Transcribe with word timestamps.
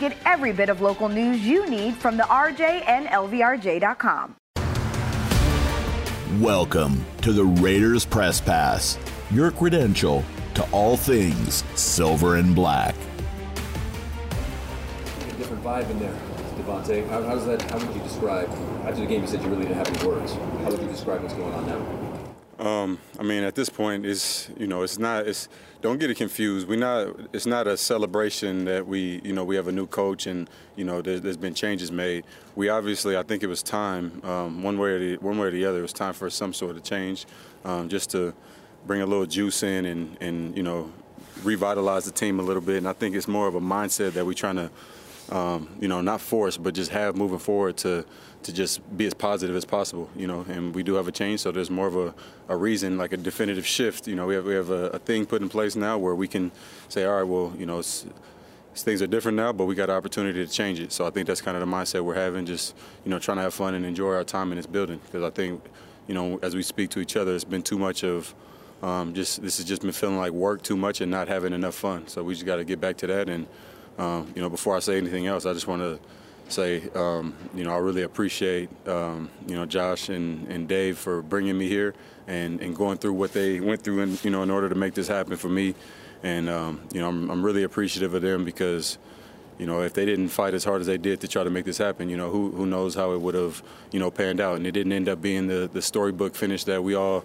Get 0.00 0.16
every 0.24 0.52
bit 0.52 0.70
of 0.70 0.80
local 0.80 1.10
news 1.10 1.46
you 1.46 1.68
need 1.68 1.94
from 1.94 2.16
the 2.16 2.22
RJ 2.22 2.88
and 2.88 3.06
LVRJ.com. 3.08 4.34
Welcome 6.40 7.04
to 7.20 7.34
the 7.34 7.44
Raiders 7.44 8.06
Press 8.06 8.40
Pass, 8.40 8.96
your 9.30 9.50
credential 9.50 10.24
to 10.54 10.66
all 10.72 10.96
things 10.96 11.64
silver 11.74 12.36
and 12.36 12.54
black. 12.54 12.94
A 15.28 15.32
different 15.36 15.62
vibe 15.62 15.90
in 15.90 15.98
there, 15.98 16.16
Davante. 16.56 17.06
How, 17.10 17.22
how 17.22 17.34
does 17.34 17.44
that? 17.44 17.60
How 17.70 17.76
would 17.76 17.94
you 17.94 18.02
describe? 18.02 18.48
After 18.86 19.02
the 19.02 19.06
game, 19.06 19.20
you 19.20 19.26
said 19.28 19.42
you 19.42 19.50
really 19.50 19.66
didn't 19.66 19.84
have 19.84 19.94
any 19.94 20.08
words. 20.08 20.32
How 20.32 20.70
would 20.70 20.80
you 20.80 20.88
describe 20.88 21.20
what's 21.20 21.34
going 21.34 21.52
on 21.52 21.66
now? 21.66 21.99
Um, 22.60 22.98
I 23.18 23.22
mean, 23.22 23.42
at 23.42 23.54
this 23.54 23.70
point, 23.70 24.04
it's 24.04 24.50
you 24.58 24.66
know, 24.66 24.82
it's 24.82 24.98
not. 24.98 25.26
It's 25.26 25.48
don't 25.80 25.98
get 25.98 26.10
it 26.10 26.16
confused. 26.16 26.68
We're 26.68 26.78
not. 26.78 27.16
It's 27.32 27.46
not 27.46 27.66
a 27.66 27.76
celebration 27.76 28.66
that 28.66 28.86
we, 28.86 29.22
you 29.24 29.32
know, 29.32 29.44
we 29.44 29.56
have 29.56 29.66
a 29.66 29.72
new 29.72 29.86
coach 29.86 30.26
and 30.26 30.48
you 30.76 30.84
know, 30.84 31.00
there, 31.00 31.18
has 31.18 31.38
been 31.38 31.54
changes 31.54 31.90
made. 31.90 32.24
We 32.56 32.68
obviously, 32.68 33.16
I 33.16 33.22
think 33.22 33.42
it 33.42 33.46
was 33.46 33.62
time, 33.62 34.20
um, 34.24 34.62
one 34.62 34.78
way 34.78 34.90
or 34.90 34.98
the 34.98 35.16
one 35.16 35.38
way 35.38 35.48
or 35.48 35.50
the 35.50 35.64
other. 35.64 35.78
It 35.78 35.82
was 35.82 35.94
time 35.94 36.12
for 36.12 36.28
some 36.28 36.52
sort 36.52 36.76
of 36.76 36.82
change, 36.82 37.24
um, 37.64 37.88
just 37.88 38.10
to 38.10 38.34
bring 38.86 39.00
a 39.00 39.06
little 39.06 39.26
juice 39.26 39.62
in 39.62 39.86
and 39.86 40.18
and 40.20 40.54
you 40.54 40.62
know, 40.62 40.92
revitalize 41.42 42.04
the 42.04 42.10
team 42.10 42.40
a 42.40 42.42
little 42.42 42.62
bit. 42.62 42.76
And 42.76 42.88
I 42.88 42.92
think 42.92 43.16
it's 43.16 43.28
more 43.28 43.48
of 43.48 43.54
a 43.54 43.60
mindset 43.60 44.12
that 44.12 44.26
we're 44.26 44.34
trying 44.34 44.56
to, 44.56 44.70
um, 45.30 45.68
you 45.80 45.88
know, 45.88 46.00
not 46.00 46.20
force, 46.20 46.56
but 46.56 46.74
just 46.74 46.90
have 46.90 47.16
moving 47.16 47.38
forward 47.38 47.76
to 47.78 48.04
to 48.42 48.52
just 48.54 48.80
be 48.96 49.04
as 49.06 49.12
positive 49.12 49.54
as 49.54 49.66
possible, 49.66 50.08
you 50.16 50.26
know. 50.26 50.46
And 50.48 50.74
we 50.74 50.82
do 50.82 50.94
have 50.94 51.06
a 51.06 51.12
change, 51.12 51.40
so 51.40 51.52
there's 51.52 51.70
more 51.70 51.86
of 51.86 51.96
a, 51.96 52.14
a 52.48 52.56
reason, 52.56 52.96
like 52.96 53.12
a 53.12 53.16
definitive 53.16 53.66
shift. 53.66 54.08
You 54.08 54.16
know, 54.16 54.26
we 54.26 54.34
have 54.34 54.44
we 54.44 54.54
have 54.54 54.70
a, 54.70 54.90
a 54.90 54.98
thing 54.98 55.26
put 55.26 55.42
in 55.42 55.48
place 55.48 55.76
now 55.76 55.98
where 55.98 56.14
we 56.14 56.26
can 56.26 56.50
say, 56.88 57.04
all 57.04 57.16
right, 57.16 57.22
well, 57.22 57.52
you 57.58 57.66
know, 57.66 57.82
things 58.74 59.02
are 59.02 59.06
different 59.06 59.36
now, 59.36 59.52
but 59.52 59.66
we 59.66 59.74
got 59.74 59.90
an 59.90 59.96
opportunity 59.96 60.44
to 60.44 60.50
change 60.50 60.80
it. 60.80 60.92
So 60.92 61.06
I 61.06 61.10
think 61.10 61.26
that's 61.26 61.40
kind 61.40 61.56
of 61.56 61.68
the 61.68 61.76
mindset 61.76 62.02
we're 62.02 62.14
having, 62.14 62.46
just 62.46 62.74
you 63.04 63.10
know, 63.10 63.18
trying 63.18 63.36
to 63.38 63.42
have 63.42 63.54
fun 63.54 63.74
and 63.74 63.84
enjoy 63.84 64.14
our 64.14 64.24
time 64.24 64.52
in 64.52 64.56
this 64.56 64.66
building. 64.66 65.00
Because 65.04 65.22
I 65.22 65.30
think, 65.30 65.62
you 66.06 66.14
know, 66.14 66.38
as 66.42 66.54
we 66.54 66.62
speak 66.62 66.90
to 66.90 67.00
each 67.00 67.16
other, 67.16 67.34
it's 67.34 67.44
been 67.44 67.62
too 67.62 67.78
much 67.78 68.04
of 68.04 68.34
um, 68.82 69.12
just 69.12 69.42
this 69.42 69.58
has 69.58 69.66
just 69.66 69.82
been 69.82 69.92
feeling 69.92 70.16
like 70.16 70.32
work 70.32 70.62
too 70.62 70.76
much 70.76 71.00
and 71.00 71.10
not 71.10 71.28
having 71.28 71.52
enough 71.52 71.74
fun. 71.74 72.08
So 72.08 72.22
we 72.22 72.34
just 72.34 72.46
got 72.46 72.56
to 72.56 72.64
get 72.64 72.80
back 72.80 72.96
to 72.98 73.06
that. 73.08 73.28
And 73.28 73.46
um, 73.98 74.32
you 74.34 74.42
know, 74.42 74.48
before 74.48 74.76
I 74.76 74.80
say 74.80 74.96
anything 74.96 75.26
else, 75.26 75.46
I 75.46 75.52
just 75.52 75.66
want 75.66 75.82
to 75.82 75.98
say, 76.52 76.88
um, 76.94 77.34
you 77.54 77.64
know, 77.64 77.72
I 77.72 77.78
really 77.78 78.02
appreciate, 78.02 78.68
um, 78.88 79.30
you 79.46 79.54
know, 79.54 79.66
Josh 79.66 80.08
and, 80.08 80.48
and 80.48 80.68
Dave 80.68 80.98
for 80.98 81.22
bringing 81.22 81.56
me 81.56 81.68
here 81.68 81.94
and, 82.26 82.60
and 82.60 82.74
going 82.74 82.98
through 82.98 83.14
what 83.14 83.32
they 83.32 83.60
went 83.60 83.82
through, 83.82 84.00
in, 84.00 84.18
you 84.22 84.30
know, 84.30 84.42
in 84.42 84.50
order 84.50 84.68
to 84.68 84.74
make 84.74 84.94
this 84.94 85.08
happen 85.08 85.36
for 85.36 85.48
me. 85.48 85.74
And, 86.22 86.48
um, 86.48 86.80
you 86.92 87.00
know, 87.00 87.08
I'm, 87.08 87.30
I'm, 87.30 87.44
really 87.44 87.62
appreciative 87.62 88.12
of 88.12 88.22
them 88.22 88.44
because, 88.44 88.98
you 89.58 89.66
know, 89.66 89.80
if 89.82 89.94
they 89.94 90.04
didn't 90.04 90.28
fight 90.28 90.52
as 90.52 90.64
hard 90.64 90.80
as 90.80 90.86
they 90.86 90.98
did 90.98 91.20
to 91.22 91.28
try 91.28 91.44
to 91.44 91.50
make 91.50 91.64
this 91.64 91.78
happen, 91.78 92.10
you 92.10 92.16
know, 92.16 92.30
who, 92.30 92.50
who 92.50 92.66
knows 92.66 92.94
how 92.94 93.12
it 93.12 93.20
would 93.20 93.34
have, 93.34 93.62
you 93.90 94.00
know, 94.00 94.10
panned 94.10 94.40
out. 94.40 94.56
And 94.56 94.66
it 94.66 94.72
didn't 94.72 94.92
end 94.92 95.08
up 95.08 95.22
being 95.22 95.46
the, 95.46 95.70
the 95.72 95.80
storybook 95.80 96.34
finish 96.34 96.64
that 96.64 96.82
we 96.84 96.94
all, 96.94 97.24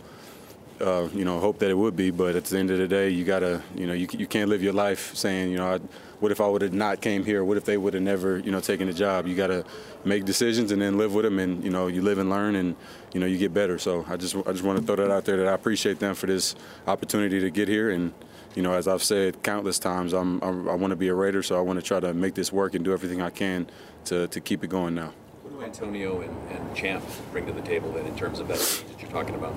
uh, 0.80 1.10
you 1.14 1.26
know, 1.26 1.40
hope 1.40 1.60
that 1.60 1.70
it 1.70 1.78
would 1.78 1.96
be. 1.96 2.10
But 2.10 2.36
at 2.36 2.46
the 2.46 2.58
end 2.58 2.72
of 2.72 2.78
the 2.78 2.88
day, 2.88 3.10
you 3.10 3.26
got 3.26 3.40
to, 3.40 3.62
you 3.76 3.86
know, 3.86 3.94
you, 3.94 4.08
you 4.14 4.28
can't 4.28 4.50
live 4.50 4.64
your 4.64 4.74
life 4.74 5.14
saying, 5.14 5.52
you 5.52 5.58
know, 5.58 5.74
I, 5.74 5.80
what 6.20 6.32
if 6.32 6.40
I 6.40 6.48
would 6.48 6.62
have 6.62 6.74
not 6.74 7.02
came 7.02 7.26
here? 7.26 7.44
What 7.44 7.58
if 7.58 7.66
they 7.66 7.78
would 7.78 7.94
have 7.94 8.04
never, 8.04 8.40
you 8.40 8.52
know, 8.52 8.60
taken 8.60 8.88
the 8.88 8.94
job? 8.94 9.28
You 9.28 9.36
got 9.36 9.48
to 9.48 9.66
make 10.04 10.26
decisions 10.26 10.72
and 10.72 10.82
then 10.82 10.98
live 10.98 11.14
with 11.14 11.26
them, 11.26 11.40
and 11.40 11.64
you 11.64 11.70
know, 11.70 11.88
you 11.88 12.02
live 12.02 12.18
and 12.18 12.30
learn, 12.30 12.56
and 12.56 12.76
you 13.14 13.20
know, 13.20 13.26
you 13.26 13.38
get 13.38 13.54
better. 13.54 13.78
So 13.78 14.06
I 14.08 14.18
just, 14.18 14.36
I 14.36 14.52
just 14.52 14.64
want 14.64 14.80
to 14.80 14.86
throw 14.86 14.96
that 14.96 15.12
out 15.12 15.26
there 15.26 15.38
that 15.38 15.48
I 15.48 15.54
appreciate 15.54 16.00
them 16.00 16.16
for 16.16 16.28
this 16.28 16.56
opportunity 16.88 17.40
to 17.40 17.50
get 17.50 17.68
here, 17.68 17.90
and 17.90 18.14
you 18.56 18.62
know, 18.62 18.74
as 18.74 18.88
I've 18.88 19.04
said 19.04 19.44
countless 19.44 19.80
times, 19.80 20.14
I'm, 20.14 20.42
I'm 20.42 20.70
i 20.70 20.74
want 20.74 20.92
to 20.92 20.96
be 20.96 21.10
a 21.10 21.14
Raider, 21.14 21.44
so 21.44 21.58
I 21.58 21.62
want 21.62 21.78
to 21.78 21.86
try 21.86 22.00
to 22.00 22.14
make 22.14 22.36
this 22.36 22.52
work 22.52 22.74
and 22.74 22.86
do 22.86 22.94
everything 22.94 23.22
I 23.22 23.30
can 23.30 23.68
to, 24.06 24.28
to 24.30 24.40
keep 24.40 24.64
it 24.64 24.68
going 24.68 24.96
now. 24.96 25.12
What 25.44 25.60
do 25.60 25.66
Antonio 25.66 26.22
and, 26.22 26.52
and 26.52 26.76
Champ 26.76 27.04
bring 27.32 27.46
to 27.48 27.52
the 27.52 27.62
table 27.62 27.92
then 27.92 28.06
in 28.06 28.16
terms 28.16 28.40
of 28.40 28.48
that 28.48 28.60
that 28.60 29.02
you're 29.02 29.12
talking 29.12 29.36
about? 29.36 29.54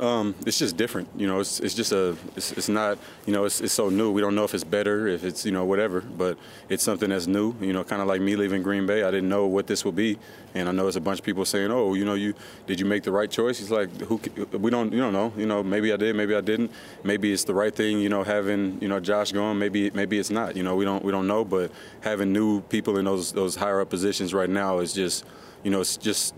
Um, 0.00 0.34
it's 0.46 0.58
just 0.58 0.78
different, 0.78 1.08
you 1.16 1.26
know. 1.26 1.40
It's, 1.40 1.60
it's 1.60 1.74
just 1.74 1.92
a, 1.92 2.16
it's, 2.34 2.52
it's 2.52 2.68
not, 2.68 2.96
you 3.26 3.32
know, 3.32 3.44
it's, 3.44 3.60
it's 3.60 3.74
so 3.74 3.90
new. 3.90 4.10
We 4.10 4.22
don't 4.22 4.34
know 4.34 4.44
if 4.44 4.54
it's 4.54 4.64
better, 4.64 5.06
if 5.06 5.22
it's, 5.22 5.44
you 5.44 5.52
know, 5.52 5.66
whatever. 5.66 6.00
But 6.00 6.38
it's 6.70 6.82
something 6.82 7.10
that's 7.10 7.26
new, 7.26 7.54
you 7.60 7.74
know. 7.74 7.84
Kind 7.84 8.00
of 8.00 8.08
like 8.08 8.22
me 8.22 8.34
leaving 8.34 8.62
Green 8.62 8.86
Bay, 8.86 9.02
I 9.02 9.10
didn't 9.10 9.28
know 9.28 9.46
what 9.46 9.66
this 9.66 9.84
would 9.84 9.94
be, 9.94 10.18
and 10.54 10.66
I 10.66 10.72
know 10.72 10.84
there's 10.84 10.96
a 10.96 11.00
bunch 11.00 11.18
of 11.18 11.26
people 11.26 11.44
saying, 11.44 11.70
"Oh, 11.70 11.92
you 11.92 12.06
know, 12.06 12.14
you 12.14 12.32
did 12.66 12.80
you 12.80 12.86
make 12.86 13.02
the 13.02 13.12
right 13.12 13.30
choice?" 13.30 13.58
He's 13.58 13.70
like, 13.70 13.94
"Who? 14.00 14.18
We 14.56 14.70
don't, 14.70 14.92
you 14.92 14.98
don't 14.98 15.12
know. 15.12 15.30
You 15.36 15.44
know, 15.44 15.62
maybe 15.62 15.92
I 15.92 15.96
did, 15.96 16.16
maybe 16.16 16.34
I 16.34 16.40
didn't. 16.40 16.70
Maybe 17.04 17.30
it's 17.30 17.44
the 17.44 17.54
right 17.54 17.74
thing, 17.74 18.00
you 18.00 18.08
know, 18.08 18.24
having 18.24 18.78
you 18.80 18.88
know 18.88 18.98
Josh 18.98 19.32
going. 19.32 19.58
Maybe 19.58 19.90
maybe 19.90 20.18
it's 20.18 20.30
not. 20.30 20.56
You 20.56 20.62
know, 20.62 20.74
we 20.74 20.86
don't 20.86 21.04
we 21.04 21.12
don't 21.12 21.26
know. 21.26 21.44
But 21.44 21.70
having 22.00 22.32
new 22.32 22.62
people 22.62 22.96
in 22.96 23.04
those 23.04 23.32
those 23.32 23.56
higher 23.56 23.82
up 23.82 23.90
positions 23.90 24.32
right 24.32 24.48
now 24.48 24.78
is 24.78 24.94
just, 24.94 25.26
you 25.62 25.70
know, 25.70 25.82
it's 25.82 25.98
just 25.98 26.34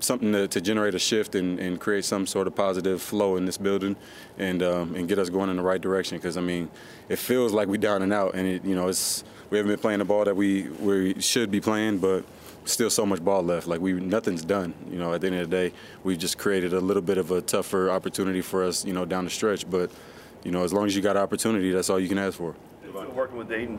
something 0.00 0.32
to, 0.32 0.48
to 0.48 0.60
generate 0.60 0.94
a 0.94 0.98
shift 0.98 1.34
and, 1.34 1.58
and, 1.58 1.80
create 1.80 2.04
some 2.04 2.26
sort 2.26 2.46
of 2.46 2.54
positive 2.54 3.00
flow 3.00 3.36
in 3.36 3.44
this 3.44 3.56
building 3.56 3.96
and 4.38 4.62
um, 4.62 4.94
and 4.94 5.08
get 5.08 5.18
us 5.18 5.28
going 5.28 5.50
in 5.50 5.56
the 5.56 5.62
right 5.62 5.80
direction. 5.80 6.18
Because 6.18 6.36
I 6.36 6.40
mean, 6.40 6.70
it 7.08 7.18
feels 7.18 7.52
like 7.52 7.68
we're 7.68 7.76
down 7.76 8.02
and 8.02 8.12
out, 8.12 8.34
and 8.34 8.46
it, 8.46 8.64
you 8.64 8.74
know, 8.74 8.88
it's 8.88 9.24
we 9.50 9.58
haven't 9.58 9.70
been 9.70 9.80
playing 9.80 9.98
the 9.98 10.04
ball 10.04 10.24
that 10.24 10.36
we 10.36 10.68
we 10.80 11.20
should 11.20 11.50
be 11.50 11.60
playing, 11.60 11.98
but 11.98 12.24
still 12.64 12.90
so 12.90 13.04
much 13.06 13.24
ball 13.24 13.42
left. 13.42 13.66
Like 13.66 13.80
we 13.80 13.92
nothing's 13.92 14.44
done. 14.44 14.74
You 14.90 14.98
know, 14.98 15.14
at 15.14 15.20
the 15.20 15.28
end 15.28 15.36
of 15.36 15.50
the 15.50 15.56
day, 15.56 15.74
we've 16.04 16.18
just 16.18 16.38
created 16.38 16.72
a 16.72 16.80
little 16.80 17.02
bit 17.02 17.18
of 17.18 17.30
a 17.30 17.40
tougher 17.40 17.90
opportunity 17.90 18.40
for 18.40 18.64
us. 18.64 18.84
You 18.84 18.92
know, 18.92 19.04
down 19.04 19.24
the 19.24 19.30
stretch, 19.30 19.68
but 19.68 19.90
you 20.44 20.50
know, 20.50 20.64
as 20.64 20.72
long 20.72 20.86
as 20.86 20.96
you 20.96 21.02
got 21.02 21.16
opportunity, 21.16 21.70
that's 21.72 21.90
all 21.90 22.00
you 22.00 22.08
can 22.08 22.18
ask 22.18 22.38
for. 22.38 22.54
Working 23.14 23.36
with 23.36 23.48
Dayton 23.48 23.78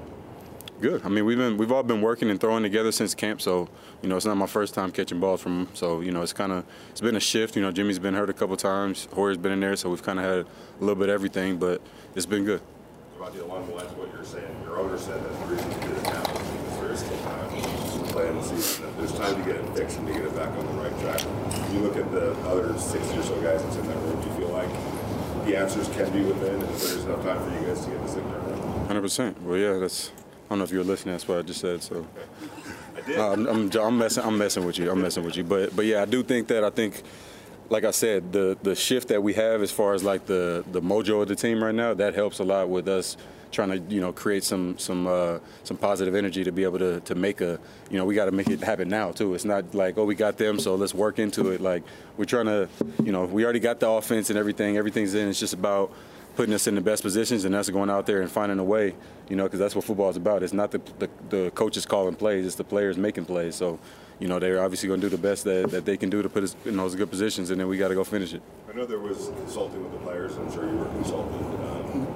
Good. 0.82 1.06
I 1.06 1.10
mean, 1.10 1.26
we've 1.26 1.38
been 1.38 1.58
we've 1.58 1.72
all 1.72 1.84
been 1.84 2.02
working 2.02 2.32
and 2.32 2.42
throwing 2.42 2.64
together 2.64 2.92
since 2.92 3.14
camp, 3.14 3.40
so 3.40 3.70
you 4.02 4.10
know 4.10 4.18
it's 4.18 4.26
not 4.26 4.36
my 4.36 4.48
first 4.48 4.74
time 4.74 4.92
catching 4.92 5.20
balls 5.20 5.40
from 5.40 5.62
him. 5.62 5.68
So 5.76 6.02
you 6.02 6.12
know 6.12 6.24
it's 6.24 6.34
kind 6.34 6.52
of 6.52 6.66
it's 6.90 7.02
been 7.02 7.16
a 7.16 7.20
shift. 7.20 7.56
You 7.56 7.62
know, 7.62 7.72
Jimmy's 7.72 8.00
been 8.00 8.16
hurt 8.16 8.32
a 8.32 8.34
couple 8.34 8.58
times. 8.58 9.08
Hoyer's 9.14 9.38
been 9.38 9.52
in 9.52 9.60
there, 9.60 9.76
so 9.76 9.92
we've 9.92 10.02
kind 10.02 10.18
of 10.18 10.26
had 10.26 10.40
a 10.40 10.46
little 10.80 10.96
bit 10.96 11.10
of 11.10 11.14
everything, 11.14 11.58
but 11.58 11.82
it's 12.16 12.26
been 12.26 12.46
good. 12.46 12.62
About 13.16 13.32
the 13.36 13.46
along 13.46 13.68
the 13.68 13.76
lines 13.76 13.92
of 13.92 13.98
what 14.00 14.12
you're 14.12 14.26
saying, 14.26 14.50
your 14.64 14.80
owner 14.80 14.98
said 14.98 15.24
that 15.24 15.30
the 15.30 15.54
reason 15.54 15.72
you 15.72 15.80
did 15.82 15.98
it 15.98 16.04
now 16.04 16.22
is 16.34 16.80
there 16.82 16.92
is 16.92 17.00
still 17.02 17.18
time 17.20 17.50
to 17.62 18.14
play 18.14 18.28
in 18.28 18.36
the 18.38 18.44
season. 18.44 18.86
That 18.86 18.98
there's 18.98 19.14
time 19.14 19.36
to 19.36 19.44
get 19.46 19.62
it 19.62 19.78
fixed 19.78 20.00
and 20.00 20.08
to 20.08 20.14
get 20.14 20.24
it 20.26 20.36
back 20.36 20.50
on 20.50 20.66
the 20.66 20.82
right 20.82 21.00
track. 21.00 21.22
When 21.22 21.76
you 21.76 21.82
look 21.82 21.96
at 21.96 22.10
the 22.12 22.34
other 22.50 22.76
60 22.76 23.20
or 23.20 23.22
so 23.22 23.40
guys 23.40 23.62
that's 23.62 23.76
in 23.76 23.86
that 23.86 23.98
room, 23.98 24.20
do 24.20 24.28
you 24.30 24.34
feel 24.34 24.50
like 24.50 25.46
the 25.46 25.56
answers 25.58 25.88
can 25.90 26.10
be 26.12 26.26
within, 26.26 26.56
and 26.58 26.64
there's 26.64 27.06
enough 27.06 27.22
time 27.22 27.38
for 27.38 27.54
you 27.54 27.68
guys 27.68 27.86
to 27.86 27.92
get 27.92 28.02
this 28.02 28.16
turned 28.16 28.34
around? 28.34 28.88
Hundred 28.88 29.02
percent. 29.02 29.40
Well, 29.44 29.58
yeah, 29.60 29.78
that's 29.78 30.12
don't 30.52 30.60
know 30.60 30.66
if 30.66 30.72
you 30.72 30.80
were 30.80 30.84
listening. 30.84 31.14
That's 31.14 31.28
what 31.28 31.38
I 31.38 31.42
just 31.44 31.62
said. 31.62 31.82
So 31.82 32.06
I'm, 33.08 33.48
I'm, 33.48 33.72
I'm, 33.72 33.98
messing. 33.98 34.24
I'm 34.24 34.38
messing 34.38 34.66
with 34.66 34.78
you. 34.78 34.92
I'm 34.92 35.02
messing 35.02 35.24
with 35.24 35.38
you. 35.38 35.46
But 35.46 35.74
but 35.76 35.86
yeah, 35.86 36.02
I 36.02 36.06
do 36.06 36.24
think 36.24 36.50
that 36.50 36.66
I 36.66 36.70
think, 36.70 37.04
like 37.70 37.86
I 37.86 37.92
said, 37.92 38.34
the 38.34 38.58
the 38.62 38.76
shift 38.76 39.08
that 39.08 39.24
we 39.24 39.34
have 39.34 39.62
as 39.62 39.72
far 39.72 39.94
as 39.94 40.04
like 40.04 40.26
the 40.26 40.66
the 40.72 40.82
mojo 40.82 41.22
of 41.22 41.30
the 41.30 41.36
team 41.36 41.64
right 41.64 41.74
now 41.74 41.94
that 41.94 42.16
helps 42.16 42.40
a 42.40 42.44
lot 42.44 42.68
with 42.70 42.90
us 42.90 43.16
trying 43.52 43.70
to 43.70 43.94
you 43.94 44.02
know 44.02 44.12
create 44.12 44.44
some 44.44 44.78
some 44.78 45.08
uh, 45.08 45.40
some 45.64 45.78
positive 45.78 46.16
energy 46.16 46.44
to 46.44 46.52
be 46.52 46.64
able 46.64 46.80
to 46.80 47.00
to 47.02 47.16
make 47.16 47.40
a 47.40 47.58
you 47.90 47.98
know 47.98 48.04
we 48.04 48.14
got 48.14 48.26
to 48.26 48.32
make 48.32 48.50
it 48.50 48.60
happen 48.62 48.90
now 48.90 49.12
too. 49.12 49.34
It's 49.34 49.46
not 49.46 49.74
like 49.74 49.98
oh 49.98 50.04
we 50.04 50.16
got 50.16 50.38
them 50.38 50.60
so 50.60 50.76
let's 50.76 50.94
work 50.94 51.18
into 51.18 51.52
it. 51.52 51.62
Like 51.62 51.84
we're 52.18 52.26
trying 52.26 52.48
to 52.48 52.68
you 53.04 53.14
know 53.14 53.24
we 53.24 53.46
already 53.46 53.62
got 53.62 53.80
the 53.80 53.90
offense 53.90 54.30
and 54.30 54.38
everything. 54.38 54.76
Everything's 54.76 55.14
in. 55.14 55.30
It's 55.30 55.40
just 55.40 55.54
about 55.54 55.94
putting 56.36 56.54
us 56.54 56.68
in 56.68 56.76
the 56.76 56.82
best 56.82 57.04
positions, 57.04 57.46
and 57.46 57.54
that's 57.54 57.70
going 57.70 57.90
out 57.90 58.06
there 58.06 58.22
and 58.22 58.32
finding 58.32 58.60
a 58.60 58.64
way, 58.64 58.96
you 59.30 59.36
know, 59.36 59.44
because 59.44 59.60
that's 59.60 59.76
what 59.76 59.84
football 59.84 60.10
is 60.10 60.18
about. 60.18 60.44
It's 60.44 60.54
not 60.54 60.72
the, 60.72 60.82
the, 61.00 61.10
the, 61.30 61.52
coaches 61.52 61.86
calling 61.86 62.16
plays, 62.16 62.46
it's 62.46 62.56
the 62.56 62.64
players 62.64 62.98
making 62.98 63.26
plays. 63.26 63.56
So, 63.56 63.80
you 64.20 64.28
know, 64.28 64.40
they're 64.40 64.64
obviously 64.64 64.88
going 64.88 65.02
to 65.02 65.10
do 65.10 65.16
the 65.16 65.22
best 65.22 65.44
that, 65.44 65.72
that 65.72 65.86
they 65.86 65.98
can 65.98 66.10
do 66.10 66.22
to 66.22 66.30
put 66.30 66.44
us 66.44 66.56
in 66.66 66.78
those 66.78 66.96
good 66.96 67.10
positions, 67.10 67.50
and 67.50 67.60
then 67.60 67.68
we 67.68 67.78
got 67.78 67.90
to 67.90 67.96
go 67.96 68.04
finish 68.04 68.34
it. 68.34 68.42
I 68.70 68.76
know 68.76 68.86
there 68.86 69.00
was 69.00 69.32
consulting 69.38 69.84
with 69.84 69.92
the 69.92 70.00
players. 70.00 70.38
I'm 70.38 70.52
sure 70.52 70.70
you 70.70 70.78
were 70.78 70.86
consulted. 70.86 71.42
Um, 71.70 72.08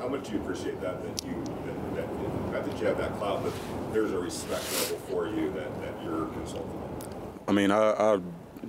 how 0.00 0.08
much 0.08 0.26
do 0.26 0.32
you 0.32 0.40
appreciate 0.40 0.80
that, 0.80 1.02
that 1.02 1.26
you, 1.26 1.34
that, 1.66 1.96
that, 1.96 2.52
not 2.52 2.64
that 2.64 2.78
you 2.78 2.86
have 2.86 2.98
that 2.98 3.16
clout, 3.18 3.42
but 3.42 3.52
there's 3.92 4.12
a 4.12 4.18
respect 4.18 4.64
level 4.72 4.98
for 5.08 5.26
you 5.26 5.52
that, 5.52 5.80
that 5.80 5.94
you're 6.04 6.26
consulting? 6.26 6.80
I 7.48 7.52
mean, 7.52 7.70
I, 7.70 7.90
I 7.92 8.20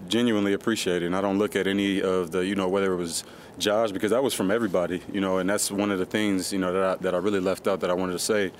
genuinely 0.07 0.53
appreciate 0.53 1.03
it, 1.03 1.05
and 1.05 1.15
I 1.15 1.21
don't 1.21 1.37
look 1.37 1.55
at 1.55 1.67
any 1.67 2.01
of 2.01 2.31
the, 2.31 2.45
you 2.45 2.55
know, 2.55 2.67
whether 2.67 2.93
it 2.93 2.97
was 2.97 3.23
Josh 3.57 3.91
because 3.91 4.11
that 4.11 4.23
was 4.23 4.33
from 4.33 4.51
everybody, 4.51 5.01
you 5.11 5.21
know, 5.21 5.37
and 5.37 5.49
that's 5.49 5.71
one 5.71 5.91
of 5.91 5.99
the 5.99 6.05
things, 6.05 6.51
you 6.51 6.59
know, 6.59 6.73
that 6.73 6.83
I, 6.83 6.95
that 7.01 7.15
I 7.15 7.17
really 7.17 7.39
left 7.39 7.67
out 7.67 7.79
that 7.81 7.89
I 7.89 7.93
wanted 7.93 8.13
to 8.13 8.19
say. 8.19 8.51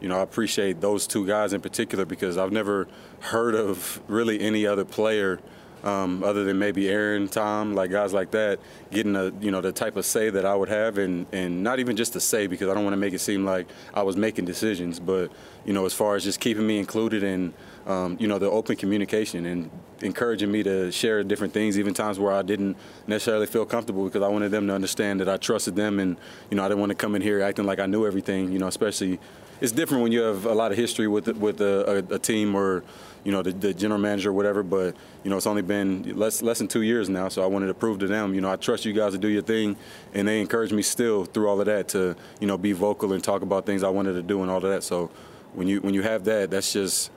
You 0.00 0.08
know, 0.08 0.18
I 0.18 0.22
appreciate 0.22 0.80
those 0.80 1.06
two 1.06 1.26
guys 1.26 1.52
in 1.52 1.60
particular 1.60 2.04
because 2.04 2.36
I've 2.36 2.50
never 2.50 2.88
heard 3.20 3.54
of 3.54 4.00
really 4.08 4.40
any 4.40 4.66
other 4.66 4.84
player 4.84 5.38
um, 5.84 6.22
other 6.22 6.44
than 6.44 6.58
maybe 6.58 6.88
Aaron, 6.88 7.28
Tom, 7.28 7.74
like 7.74 7.90
guys 7.90 8.12
like 8.12 8.30
that, 8.32 8.60
getting 8.90 9.16
a 9.16 9.32
you 9.40 9.50
know 9.50 9.60
the 9.60 9.72
type 9.72 9.96
of 9.96 10.04
say 10.04 10.30
that 10.30 10.44
I 10.44 10.54
would 10.54 10.68
have, 10.68 10.98
and 10.98 11.26
and 11.32 11.62
not 11.62 11.80
even 11.80 11.96
just 11.96 12.12
to 12.12 12.20
say 12.20 12.46
because 12.46 12.68
I 12.68 12.74
don't 12.74 12.84
want 12.84 12.94
to 12.94 12.98
make 12.98 13.14
it 13.14 13.20
seem 13.20 13.44
like 13.44 13.66
I 13.92 14.02
was 14.02 14.16
making 14.16 14.44
decisions, 14.44 15.00
but 15.00 15.32
you 15.64 15.72
know 15.72 15.84
as 15.84 15.92
far 15.92 16.14
as 16.14 16.24
just 16.24 16.40
keeping 16.40 16.66
me 16.66 16.78
included 16.78 17.22
in 17.22 17.52
um, 17.86 18.16
you 18.20 18.28
know 18.28 18.38
the 18.38 18.50
open 18.50 18.76
communication 18.76 19.46
and 19.46 19.70
encouraging 20.02 20.50
me 20.50 20.62
to 20.62 20.90
share 20.92 21.22
different 21.24 21.52
things, 21.52 21.78
even 21.78 21.94
times 21.94 22.18
where 22.18 22.32
I 22.32 22.42
didn't 22.42 22.76
necessarily 23.06 23.46
feel 23.46 23.64
comfortable 23.64 24.04
because 24.04 24.22
I 24.22 24.28
wanted 24.28 24.50
them 24.50 24.66
to 24.68 24.74
understand 24.74 25.20
that 25.20 25.28
I 25.28 25.36
trusted 25.36 25.74
them, 25.74 25.98
and 25.98 26.16
you 26.50 26.56
know 26.56 26.64
I 26.64 26.68
didn't 26.68 26.80
want 26.80 26.90
to 26.90 26.96
come 26.96 27.16
in 27.16 27.22
here 27.22 27.42
acting 27.42 27.66
like 27.66 27.80
I 27.80 27.86
knew 27.86 28.06
everything, 28.06 28.52
you 28.52 28.58
know, 28.58 28.68
especially 28.68 29.18
it's 29.62 29.72
different 29.72 30.02
when 30.02 30.10
you 30.10 30.20
have 30.22 30.44
a 30.44 30.52
lot 30.52 30.72
of 30.72 30.76
history 30.76 31.06
with 31.06 31.28
with 31.28 31.60
a, 31.60 32.04
a, 32.10 32.14
a 32.16 32.18
team 32.18 32.54
or 32.54 32.82
you 33.24 33.30
know, 33.30 33.40
the, 33.42 33.52
the, 33.52 33.72
general 33.72 34.00
manager 34.00 34.30
or 34.30 34.32
whatever. 34.32 34.62
But 34.62 34.96
you 35.22 35.30
know, 35.30 35.36
it's 35.36 35.46
only 35.46 35.62
been 35.62 36.16
less 36.16 36.42
less 36.42 36.58
than 36.58 36.68
two 36.68 36.82
years 36.82 37.08
now, 37.08 37.28
so 37.28 37.42
I 37.42 37.46
wanted 37.46 37.68
to 37.68 37.74
prove 37.74 38.00
to 38.00 38.08
them, 38.08 38.34
you 38.34 38.40
know, 38.40 38.50
I 38.50 38.56
trust 38.56 38.84
you 38.84 38.92
guys 38.92 39.12
to 39.12 39.18
do 39.18 39.28
your 39.28 39.42
thing, 39.42 39.76
and 40.14 40.26
they 40.26 40.40
encouraged 40.40 40.72
me 40.72 40.82
still 40.82 41.24
through 41.24 41.48
all 41.48 41.60
of 41.60 41.66
that 41.66 41.88
to, 41.88 42.16
you 42.40 42.46
know, 42.46 42.58
be 42.58 42.72
vocal 42.72 43.12
and 43.12 43.22
talk 43.22 43.42
about 43.42 43.64
things 43.64 43.84
I 43.84 43.88
wanted 43.88 44.14
to 44.14 44.22
do 44.22 44.42
and 44.42 44.50
all 44.50 44.56
of 44.56 44.70
that. 44.70 44.82
So 44.82 45.10
when 45.54 45.68
you 45.68 45.80
when 45.80 45.94
you 45.94 46.02
have 46.02 46.24
that, 46.24 46.50
that's 46.50 46.72
just 46.72 47.12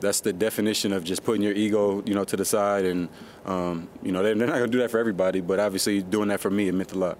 that's 0.00 0.20
the 0.20 0.32
definition 0.32 0.92
of 0.92 1.02
just 1.02 1.24
putting 1.24 1.42
your 1.42 1.54
ego, 1.54 2.04
you 2.06 2.14
know, 2.14 2.22
to 2.24 2.36
the 2.36 2.44
side, 2.44 2.84
and 2.84 3.08
um, 3.44 3.88
you 4.04 4.12
know, 4.12 4.22
they're, 4.22 4.36
they're 4.36 4.46
not 4.46 4.58
going 4.58 4.70
to 4.70 4.76
do 4.76 4.78
that 4.78 4.92
for 4.92 5.00
everybody, 5.00 5.40
but 5.40 5.58
obviously 5.58 6.02
doing 6.02 6.28
that 6.28 6.38
for 6.38 6.50
me, 6.50 6.68
it 6.68 6.72
meant 6.72 6.92
a 6.92 6.98
lot. 6.98 7.18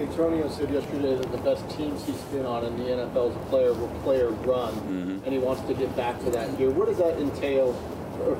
Antonio 0.00 0.48
said 0.48 0.70
yesterday 0.70 1.16
that 1.16 1.30
the 1.30 1.38
best 1.38 1.68
teams 1.70 2.04
he's 2.06 2.20
been 2.32 2.46
on 2.46 2.64
in 2.64 2.76
the 2.78 2.84
NFL 2.84 3.30
as 3.30 3.36
a 3.36 3.50
player 3.50 3.72
were 3.74 3.88
player 4.00 4.30
run, 4.30 4.72
mm-hmm. 4.74 5.24
and 5.24 5.32
he 5.32 5.38
wants 5.38 5.62
to 5.62 5.74
get 5.74 5.94
back 5.96 6.18
to 6.20 6.30
that 6.30 6.56
here. 6.56 6.70
What 6.70 6.88
does 6.88 6.98
that 6.98 7.18
entail 7.18 7.74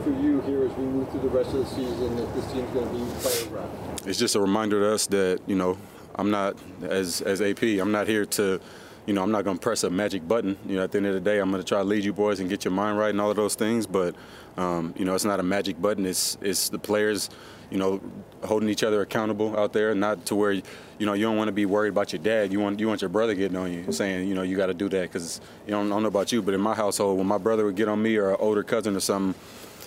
for 0.02 0.10
you 0.10 0.40
here 0.42 0.64
as 0.64 0.72
we 0.76 0.84
move 0.84 1.10
through 1.10 1.20
the 1.20 1.28
rest 1.28 1.52
of 1.54 1.60
the 1.60 1.66
season 1.66 2.16
that 2.16 2.34
this 2.34 2.50
team's 2.52 2.70
going 2.72 2.88
to 2.88 2.94
be 2.94 3.20
player 3.20 3.48
run? 3.50 3.68
It's 4.06 4.18
just 4.18 4.34
a 4.34 4.40
reminder 4.40 4.80
to 4.80 4.94
us 4.94 5.06
that, 5.08 5.40
you 5.46 5.56
know, 5.56 5.76
I'm 6.14 6.30
not, 6.30 6.56
as, 6.82 7.20
as 7.22 7.40
AP, 7.40 7.62
I'm 7.62 7.92
not 7.92 8.06
here 8.08 8.26
to 8.26 8.60
you 9.06 9.14
know, 9.14 9.22
I'm 9.22 9.32
not 9.32 9.44
going 9.44 9.56
to 9.56 9.60
press 9.60 9.82
a 9.82 9.90
magic 9.90 10.28
button. 10.28 10.56
You 10.66 10.76
know, 10.76 10.84
at 10.84 10.92
the 10.92 10.98
end 10.98 11.06
of 11.06 11.14
the 11.14 11.20
day, 11.20 11.38
I'm 11.38 11.50
going 11.50 11.62
to 11.62 11.68
try 11.68 11.78
to 11.78 11.84
lead 11.84 12.04
you 12.04 12.12
boys 12.12 12.38
and 12.38 12.48
get 12.48 12.64
your 12.64 12.72
mind 12.72 12.98
right 12.98 13.10
and 13.10 13.20
all 13.20 13.30
of 13.30 13.34
those 13.36 13.54
things. 13.54 13.86
But, 13.86 14.14
um, 14.56 14.94
you 14.96 15.04
know, 15.04 15.14
it's 15.14 15.24
not 15.24 15.40
a 15.40 15.42
magic 15.42 15.80
button. 15.80 16.06
It's 16.06 16.36
it's 16.40 16.68
the 16.68 16.78
players, 16.78 17.30
you 17.70 17.78
know, 17.78 18.00
holding 18.44 18.68
each 18.68 18.82
other 18.82 19.00
accountable 19.00 19.58
out 19.58 19.72
there, 19.72 19.94
not 19.94 20.26
to 20.26 20.34
where, 20.34 20.52
you 20.52 20.62
know, 21.00 21.12
you 21.12 21.24
don't 21.24 21.36
want 21.36 21.48
to 21.48 21.52
be 21.52 21.66
worried 21.66 21.90
about 21.90 22.12
your 22.12 22.22
dad. 22.22 22.52
You 22.52 22.60
want 22.60 22.80
you 22.80 22.88
want 22.88 23.00
your 23.02 23.10
brother 23.10 23.34
getting 23.34 23.56
on 23.56 23.72
you, 23.72 23.92
saying, 23.92 24.28
you 24.28 24.34
know, 24.34 24.42
you 24.42 24.56
got 24.56 24.66
to 24.66 24.74
do 24.74 24.88
that 24.88 25.02
because 25.02 25.40
you 25.66 25.72
know, 25.72 25.80
I 25.80 25.88
don't 25.88 26.02
know 26.02 26.08
about 26.08 26.32
you, 26.32 26.42
but 26.42 26.54
in 26.54 26.60
my 26.60 26.74
household, 26.74 27.18
when 27.18 27.26
my 27.26 27.38
brother 27.38 27.64
would 27.64 27.76
get 27.76 27.88
on 27.88 28.02
me 28.02 28.16
or 28.16 28.30
an 28.30 28.36
older 28.40 28.62
cousin 28.62 28.96
or 28.96 29.00
something 29.00 29.34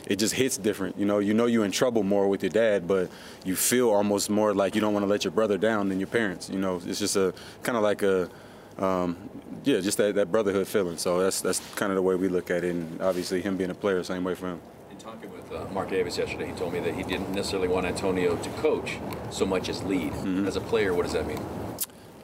it 0.06 0.18
just 0.18 0.34
hits 0.34 0.58
different. 0.58 0.98
You 0.98 1.06
know, 1.06 1.20
you 1.20 1.34
know 1.34 1.46
you're 1.46 1.66
in 1.66 1.72
trouble 1.72 2.04
more 2.04 2.28
with 2.28 2.44
your 2.44 2.50
dad, 2.50 2.88
but 2.88 3.10
you 3.46 3.56
feel 3.56 3.90
almost 3.90 4.30
more 4.30 4.54
like 4.54 4.76
you 4.76 4.82
don't 4.82 4.94
want 4.94 5.04
to 5.04 5.10
let 5.10 5.24
your 5.24 5.32
brother 5.32 5.58
down 5.58 5.90
than 5.90 6.00
your 6.00 6.08
parents. 6.08 6.50
You 6.50 6.60
know, 6.60 6.82
it's 6.86 7.00
just 7.00 7.16
a 7.16 7.34
kind 7.64 7.78
of 7.78 7.84
like 7.84 8.04
a 8.04 8.30
um, 8.80 9.30
yeah, 9.64 9.80
just 9.80 9.98
that, 9.98 10.16
that 10.16 10.32
brotherhood 10.32 10.68
feeling. 10.68 10.98
So 10.98 11.20
that's 11.20 11.42
that's 11.42 11.60
kind 11.76 11.92
of 11.92 11.96
the 11.96 12.02
way 12.02 12.16
we 12.16 12.28
look 12.28 12.52
at 12.52 12.64
it, 12.64 12.72
and 12.72 13.02
obviously 13.02 13.42
him 13.42 13.58
being 13.58 13.70
a 13.70 13.76
player, 13.76 14.04
same 14.04 14.24
way 14.24 14.36
for 14.36 14.48
him. 14.48 14.62
In 14.92 14.98
talking 14.98 15.32
with 15.32 15.52
uh, 15.52 15.66
Mark 15.72 15.90
Davis 15.90 16.18
yesterday, 16.18 16.48
he 16.48 16.54
told 16.54 16.74
me 16.74 16.80
that 16.82 16.94
he 16.94 17.04
didn't 17.04 17.32
necessarily 17.32 17.68
want 17.68 17.86
Antonio 17.86 18.36
to 18.36 18.50
coach 18.62 18.98
so 19.32 19.46
much 19.46 19.70
as 19.70 19.84
lead. 19.84 20.12
Mm-hmm. 20.12 20.48
As 20.48 20.56
a 20.56 20.62
player, 20.62 20.94
what 20.94 21.04
does 21.04 21.14
that 21.14 21.28
mean? 21.28 21.40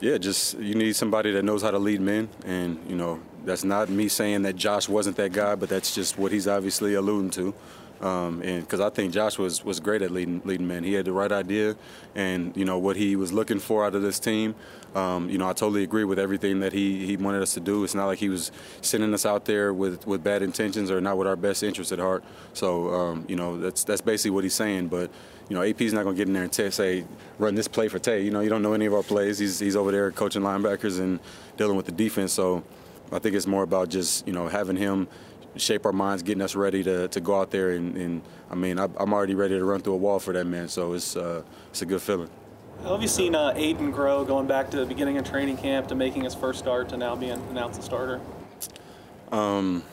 Yeah, 0.02 0.18
just 0.18 0.58
you 0.60 0.76
need 0.76 0.96
somebody 0.96 1.32
that 1.32 1.44
knows 1.44 1.62
how 1.62 1.72
to 1.72 1.80
lead 1.80 2.02
men, 2.02 2.30
and 2.46 2.80
you 2.90 2.96
know 2.96 3.20
that's 3.46 3.64
not 3.64 3.90
me 3.90 4.08
saying 4.08 4.44
that 4.44 4.56
Josh 4.56 4.90
wasn't 4.90 5.18
that 5.18 5.34
guy, 5.34 5.56
but 5.56 5.70
that's 5.70 5.94
just 5.94 6.18
what 6.18 6.32
he's 6.32 6.48
obviously 6.48 6.94
alluding 6.94 7.32
to. 7.32 7.54
Um, 8.02 8.42
and 8.42 8.62
because 8.62 8.80
I 8.80 8.90
think 8.90 9.14
Josh 9.14 9.38
was 9.38 9.64
was 9.66 9.80
great 9.80 10.02
at 10.02 10.12
leading 10.12 10.42
leading 10.46 10.68
men, 10.68 10.84
he 10.84 10.94
had 10.94 11.06
the 11.06 11.12
right 11.12 11.32
idea, 11.32 11.76
and 12.16 12.56
you 12.56 12.66
know 12.66 12.78
what 12.78 12.96
he 12.96 13.16
was 13.16 13.34
looking 13.34 13.60
for 13.60 13.86
out 13.86 13.96
of 13.96 14.02
this 14.02 14.20
team. 14.20 14.56
Um, 14.96 15.30
you 15.30 15.38
know, 15.38 15.48
I 15.48 15.54
totally 15.54 15.84
agree 15.84 16.04
with 16.04 16.18
everything 16.18 16.62
that 16.62 16.74
he 16.74 17.06
he 17.06 17.18
wanted 17.18 17.42
us 17.42 17.54
to 17.56 17.60
do. 17.60 17.84
It's 17.84 17.96
not 17.96 18.06
like 18.06 18.20
he 18.20 18.30
was 18.30 18.52
sending 18.82 19.14
us 19.14 19.26
out 19.26 19.46
there 19.46 19.74
with, 19.74 20.08
with 20.08 20.24
bad 20.24 20.42
intentions 20.42 20.90
or 20.90 21.02
not 21.02 21.18
with 21.18 21.28
our 21.28 21.36
best 21.36 21.62
interest 21.62 21.92
at 21.92 22.00
heart. 22.00 22.24
So 22.54 22.94
um, 22.94 23.26
you 23.28 23.36
know, 23.36 23.60
that's 23.60 23.84
that's 23.84 24.02
basically 24.02 24.32
what 24.32 24.44
he's 24.44 24.56
saying. 24.56 24.88
But 24.88 25.12
you 25.50 25.56
know, 25.56 25.64
AP's 25.64 25.94
not 25.94 26.04
going 26.04 26.16
to 26.16 26.18
get 26.18 26.28
in 26.28 26.34
there 26.34 26.44
and 26.44 26.54
t- 26.54 26.70
say, 26.70 27.06
run 27.40 27.56
this 27.56 27.68
play 27.68 27.88
for 27.88 27.98
Tay. 27.98 28.22
You 28.22 28.30
know, 28.30 28.40
you 28.40 28.50
don't 28.50 28.62
know 28.62 28.74
any 28.74 28.86
of 28.86 28.94
our 28.94 29.02
plays. 29.02 29.40
He's, 29.40 29.58
he's 29.58 29.76
over 29.76 29.92
there 29.92 30.12
coaching 30.12 30.44
linebackers 30.44 31.00
and 31.00 31.20
dealing 31.58 31.76
with 31.76 31.88
the 31.88 31.92
defense. 31.92 32.32
So 32.34 32.64
I 33.12 33.18
think 33.18 33.36
it's 33.36 33.48
more 33.48 33.64
about 33.64 33.90
just, 33.90 34.28
you 34.28 34.34
know, 34.34 34.48
having 34.48 34.78
him 34.78 35.08
shape 35.56 35.86
our 35.86 35.92
minds, 35.92 36.24
getting 36.24 36.42
us 36.42 36.56
ready 36.56 36.84
to, 36.84 37.08
to 37.08 37.22
go 37.22 37.40
out 37.40 37.52
there. 37.52 37.72
And, 37.72 37.96
and 37.98 38.22
I 38.50 38.56
mean, 38.56 38.80
I, 38.80 38.86
am 39.00 39.14
already 39.14 39.36
ready 39.36 39.58
to 39.58 39.66
run 39.66 39.82
through 39.82 39.94
a 39.94 39.98
wall 39.98 40.20
for 40.20 40.34
that 40.34 40.46
man. 40.46 40.68
So 40.68 40.94
it's 40.94 41.16
uh, 41.16 41.44
it's 41.70 41.82
a 41.82 41.86
good 41.86 42.02
feeling. 42.02 42.30
How 42.84 42.94
have 42.94 43.02
you 43.02 43.10
seen 43.10 43.36
uh, 43.36 43.54
Aidan 43.56 43.92
grow 43.92 44.24
going 44.24 44.48
back 44.48 44.72
to 44.72 44.78
the 44.78 44.86
beginning 44.86 45.18
of 45.18 45.30
training 45.30 45.58
camp 45.58 45.90
to 45.90 45.96
making 45.96 46.24
his 46.24 46.34
first 46.34 46.60
start 46.60 46.90
to 46.90 46.98
now 46.98 47.16
being 47.16 47.42
announced 47.50 47.80
a 47.80 47.84
starter? 47.84 48.22
Um, 49.32 49.84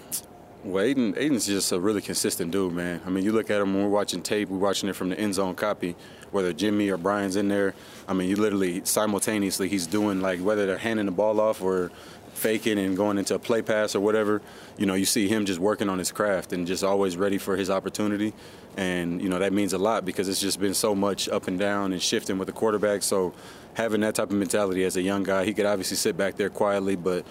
well, 0.67 0.85
Aidan, 0.85 1.15
Aidan's 1.17 1.47
just 1.47 1.71
a 1.73 1.79
really 1.79 2.03
consistent 2.03 2.51
dude, 2.51 2.73
man. 2.73 3.01
I 3.07 3.11
mean, 3.11 3.25
you 3.25 3.33
look 3.33 3.51
at 3.51 3.61
him 3.61 3.75
when 3.75 3.85
we're 3.85 3.89
watching 3.91 4.21
tape, 4.21 4.49
we're 4.49 4.59
watching 4.59 4.89
it 4.89 4.97
from 4.97 5.11
the 5.11 5.19
end 5.19 5.35
zone 5.35 5.55
copy, 5.55 5.95
whether 6.33 6.53
Jimmy 6.53 6.91
or 6.91 6.97
Brian's 6.97 7.37
in 7.37 7.49
there. 7.49 7.75
I 8.09 8.13
mean, 8.13 8.29
you 8.29 8.37
literally 8.37 8.85
simultaneously 8.85 9.69
he's 9.69 9.87
doing 9.87 10.21
like 10.21 10.41
whether 10.41 10.67
they're 10.67 10.79
handing 10.79 11.07
the 11.07 11.13
ball 11.13 11.41
off 11.41 11.63
or 11.63 11.93
faking 12.35 12.79
and 12.79 12.97
going 12.97 13.17
into 13.17 13.35
a 13.35 13.39
play 13.39 13.63
pass 13.63 13.95
or 13.95 14.01
whatever, 14.01 14.43
you 14.77 14.87
know, 14.87 14.95
you 14.95 15.07
see 15.07 15.29
him 15.29 15.47
just 15.47 15.59
working 15.59 15.89
on 15.89 15.99
his 15.99 16.13
craft 16.13 16.53
and 16.53 16.67
just 16.67 16.85
always 16.85 17.17
ready 17.17 17.39
for 17.39 17.57
his 17.57 17.71
opportunity. 17.71 18.35
And, 18.77 19.23
you 19.23 19.29
know, 19.29 19.39
that 19.39 19.53
means 19.53 19.73
a 19.73 19.79
lot 19.79 20.05
because 20.05 20.29
it's 20.29 20.41
just 20.41 20.61
been 20.61 20.75
so 20.75 20.95
much 20.95 21.29
up 21.31 21.49
and 21.49 21.59
down 21.59 21.93
and 21.93 22.03
shifting 22.03 22.37
with 22.39 22.47
the 22.47 22.53
quarterback. 22.53 23.03
So 23.03 23.33
having 23.75 24.03
that 24.03 24.17
type 24.17 24.31
of 24.31 24.37
mentality 24.37 24.85
as 24.85 24.97
a 24.97 25.03
young 25.03 25.23
guy, 25.23 25.45
he 25.47 25.55
could 25.55 25.65
obviously 25.65 25.97
sit 25.97 26.17
back 26.17 26.37
there 26.37 26.51
quietly, 26.51 26.97
but, 26.97 27.25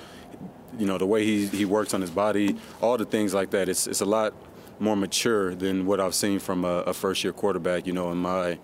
you 0.78 0.86
know, 0.86 0.98
the 0.98 1.06
way 1.06 1.24
he, 1.24 1.48
he 1.48 1.66
works 1.66 1.94
on 1.94 2.02
his 2.02 2.10
body, 2.10 2.58
all 2.82 2.98
the 2.98 3.06
things 3.06 3.34
like 3.34 3.52
that, 3.52 3.70
it's, 3.70 3.88
it's 3.88 4.02
a 4.02 4.06
lot 4.06 4.34
more 4.80 4.96
mature 4.96 5.56
than 5.56 5.86
what 5.86 6.00
I've 6.00 6.16
seen 6.16 6.40
from 6.40 6.66
a, 6.66 6.80
a 6.82 6.94
first 6.94 7.24
year 7.24 7.34
quarterback, 7.34 7.88
you 7.88 7.94
know, 7.94 8.12
in 8.12 8.18
my 8.18 8.58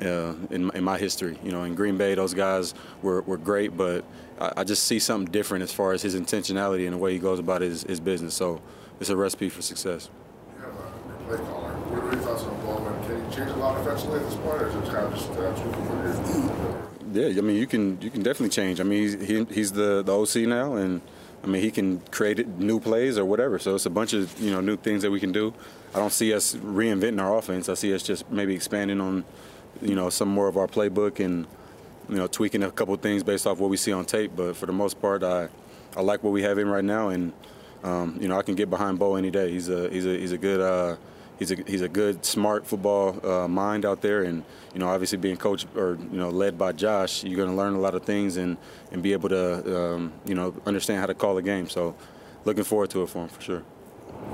uh, 0.00 0.34
in, 0.50 0.70
in, 0.74 0.82
my 0.82 0.96
history. 0.96 1.38
You 1.44 1.52
know, 1.52 1.64
in 1.64 1.74
Green 1.74 1.98
Bay, 1.98 2.14
those 2.14 2.32
guys 2.32 2.74
were, 3.02 3.20
were 3.22 3.36
great, 3.36 3.76
but 3.76 4.04
I, 4.40 4.52
I, 4.58 4.64
just 4.64 4.84
see 4.84 4.98
something 4.98 5.30
different 5.30 5.62
as 5.62 5.72
far 5.72 5.92
as 5.92 6.00
his 6.00 6.14
intentionality 6.14 6.84
and 6.84 6.94
the 6.94 6.98
way 6.98 7.12
he 7.12 7.18
goes 7.18 7.38
about 7.38 7.60
his, 7.60 7.82
his 7.82 8.00
business. 8.00 8.32
So 8.32 8.62
it's 8.98 9.10
a 9.10 9.16
recipe 9.16 9.50
for 9.50 9.60
success. 9.60 10.08
You 10.56 10.62
have 10.62 10.72
a 10.72 11.24
play 11.26 11.36
caller. 11.36 11.72
What 11.72 12.04
are 12.04 12.12
your 12.12 12.22
thoughts 12.22 12.44
on 12.44 12.60
Bowman? 12.62 13.04
Can 13.04 13.30
he 13.30 13.36
change 13.36 13.50
a 13.50 13.56
lot 13.56 13.78
offensively 13.78 14.20
at 14.20 14.26
this 14.26 14.34
point, 14.36 14.62
or 14.62 14.68
is 14.68 14.74
it 14.74 14.84
kind 14.84 15.06
of 15.06 15.14
just 15.14 15.30
uh, 15.32 17.10
Yeah, 17.12 17.38
I 17.38 17.42
mean, 17.42 17.56
you 17.56 17.66
can 17.66 18.00
you 18.00 18.10
can 18.10 18.22
definitely 18.22 18.50
change. 18.50 18.80
I 18.80 18.84
mean, 18.84 19.02
he's, 19.02 19.28
he, 19.28 19.44
he's 19.52 19.72
the, 19.72 20.02
the 20.02 20.16
OC 20.16 20.48
now, 20.48 20.76
and 20.76 21.02
I 21.42 21.46
mean, 21.46 21.62
he 21.62 21.70
can 21.70 22.00
create 22.10 22.46
new 22.46 22.80
plays 22.80 23.16
or 23.16 23.24
whatever. 23.24 23.58
So 23.58 23.74
it's 23.74 23.86
a 23.86 23.90
bunch 23.90 24.12
of 24.12 24.38
you 24.40 24.50
know 24.50 24.60
new 24.60 24.76
things 24.76 25.02
that 25.02 25.10
we 25.10 25.20
can 25.20 25.32
do. 25.32 25.54
I 25.94 25.98
don't 25.98 26.12
see 26.12 26.32
us 26.32 26.54
reinventing 26.54 27.20
our 27.20 27.36
offense. 27.36 27.68
I 27.68 27.74
see 27.74 27.94
us 27.94 28.02
just 28.02 28.30
maybe 28.30 28.54
expanding 28.54 29.00
on 29.00 29.24
you 29.82 29.94
know, 29.94 30.10
some 30.10 30.28
more 30.28 30.48
of 30.48 30.56
our 30.56 30.66
playbook 30.66 31.24
and, 31.24 31.46
you 32.08 32.16
know, 32.16 32.26
tweaking 32.26 32.62
a 32.62 32.70
couple 32.70 32.94
things 32.96 33.22
based 33.22 33.46
off 33.46 33.58
what 33.58 33.70
we 33.70 33.76
see 33.76 33.92
on 33.92 34.04
tape. 34.04 34.32
But 34.34 34.56
for 34.56 34.66
the 34.66 34.72
most 34.72 35.00
part, 35.00 35.22
I, 35.22 35.48
I 35.96 36.02
like 36.02 36.22
what 36.22 36.30
we 36.30 36.42
have 36.42 36.58
in 36.58 36.68
right 36.68 36.84
now, 36.84 37.08
and 37.08 37.32
um, 37.82 38.18
you 38.20 38.28
know, 38.28 38.38
I 38.38 38.42
can 38.42 38.54
get 38.54 38.68
behind 38.68 38.98
Bo 38.98 39.16
any 39.16 39.30
day. 39.30 39.50
He's 39.50 39.68
a 39.68 39.88
he's 39.88 40.06
a 40.06 40.16
he's 40.16 40.32
a 40.32 40.38
good 40.38 40.60
uh, 40.60 40.96
he's 41.40 41.50
a 41.50 41.56
he's 41.66 41.80
a 41.80 41.88
good 41.88 42.24
smart 42.24 42.64
football 42.64 43.18
uh, 43.26 43.48
mind 43.48 43.84
out 43.84 44.00
there, 44.02 44.22
and 44.22 44.44
you 44.72 44.78
know, 44.78 44.88
obviously 44.88 45.18
being 45.18 45.36
coached 45.36 45.66
or 45.74 45.98
you 46.12 46.18
know 46.18 46.30
led 46.30 46.56
by 46.56 46.70
Josh, 46.70 47.24
you're 47.24 47.36
going 47.36 47.50
to 47.50 47.56
learn 47.56 47.74
a 47.74 47.80
lot 47.80 47.96
of 47.96 48.04
things 48.04 48.36
and 48.36 48.56
and 48.92 49.02
be 49.02 49.12
able 49.12 49.30
to 49.30 49.76
um, 49.76 50.12
you 50.24 50.36
know 50.36 50.54
understand 50.66 51.00
how 51.00 51.06
to 51.06 51.14
call 51.14 51.36
a 51.38 51.42
game. 51.42 51.68
So, 51.68 51.96
looking 52.44 52.62
forward 52.62 52.90
to 52.90 53.02
it 53.02 53.08
for 53.08 53.22
him 53.22 53.28
for 53.28 53.42
sure. 53.42 53.62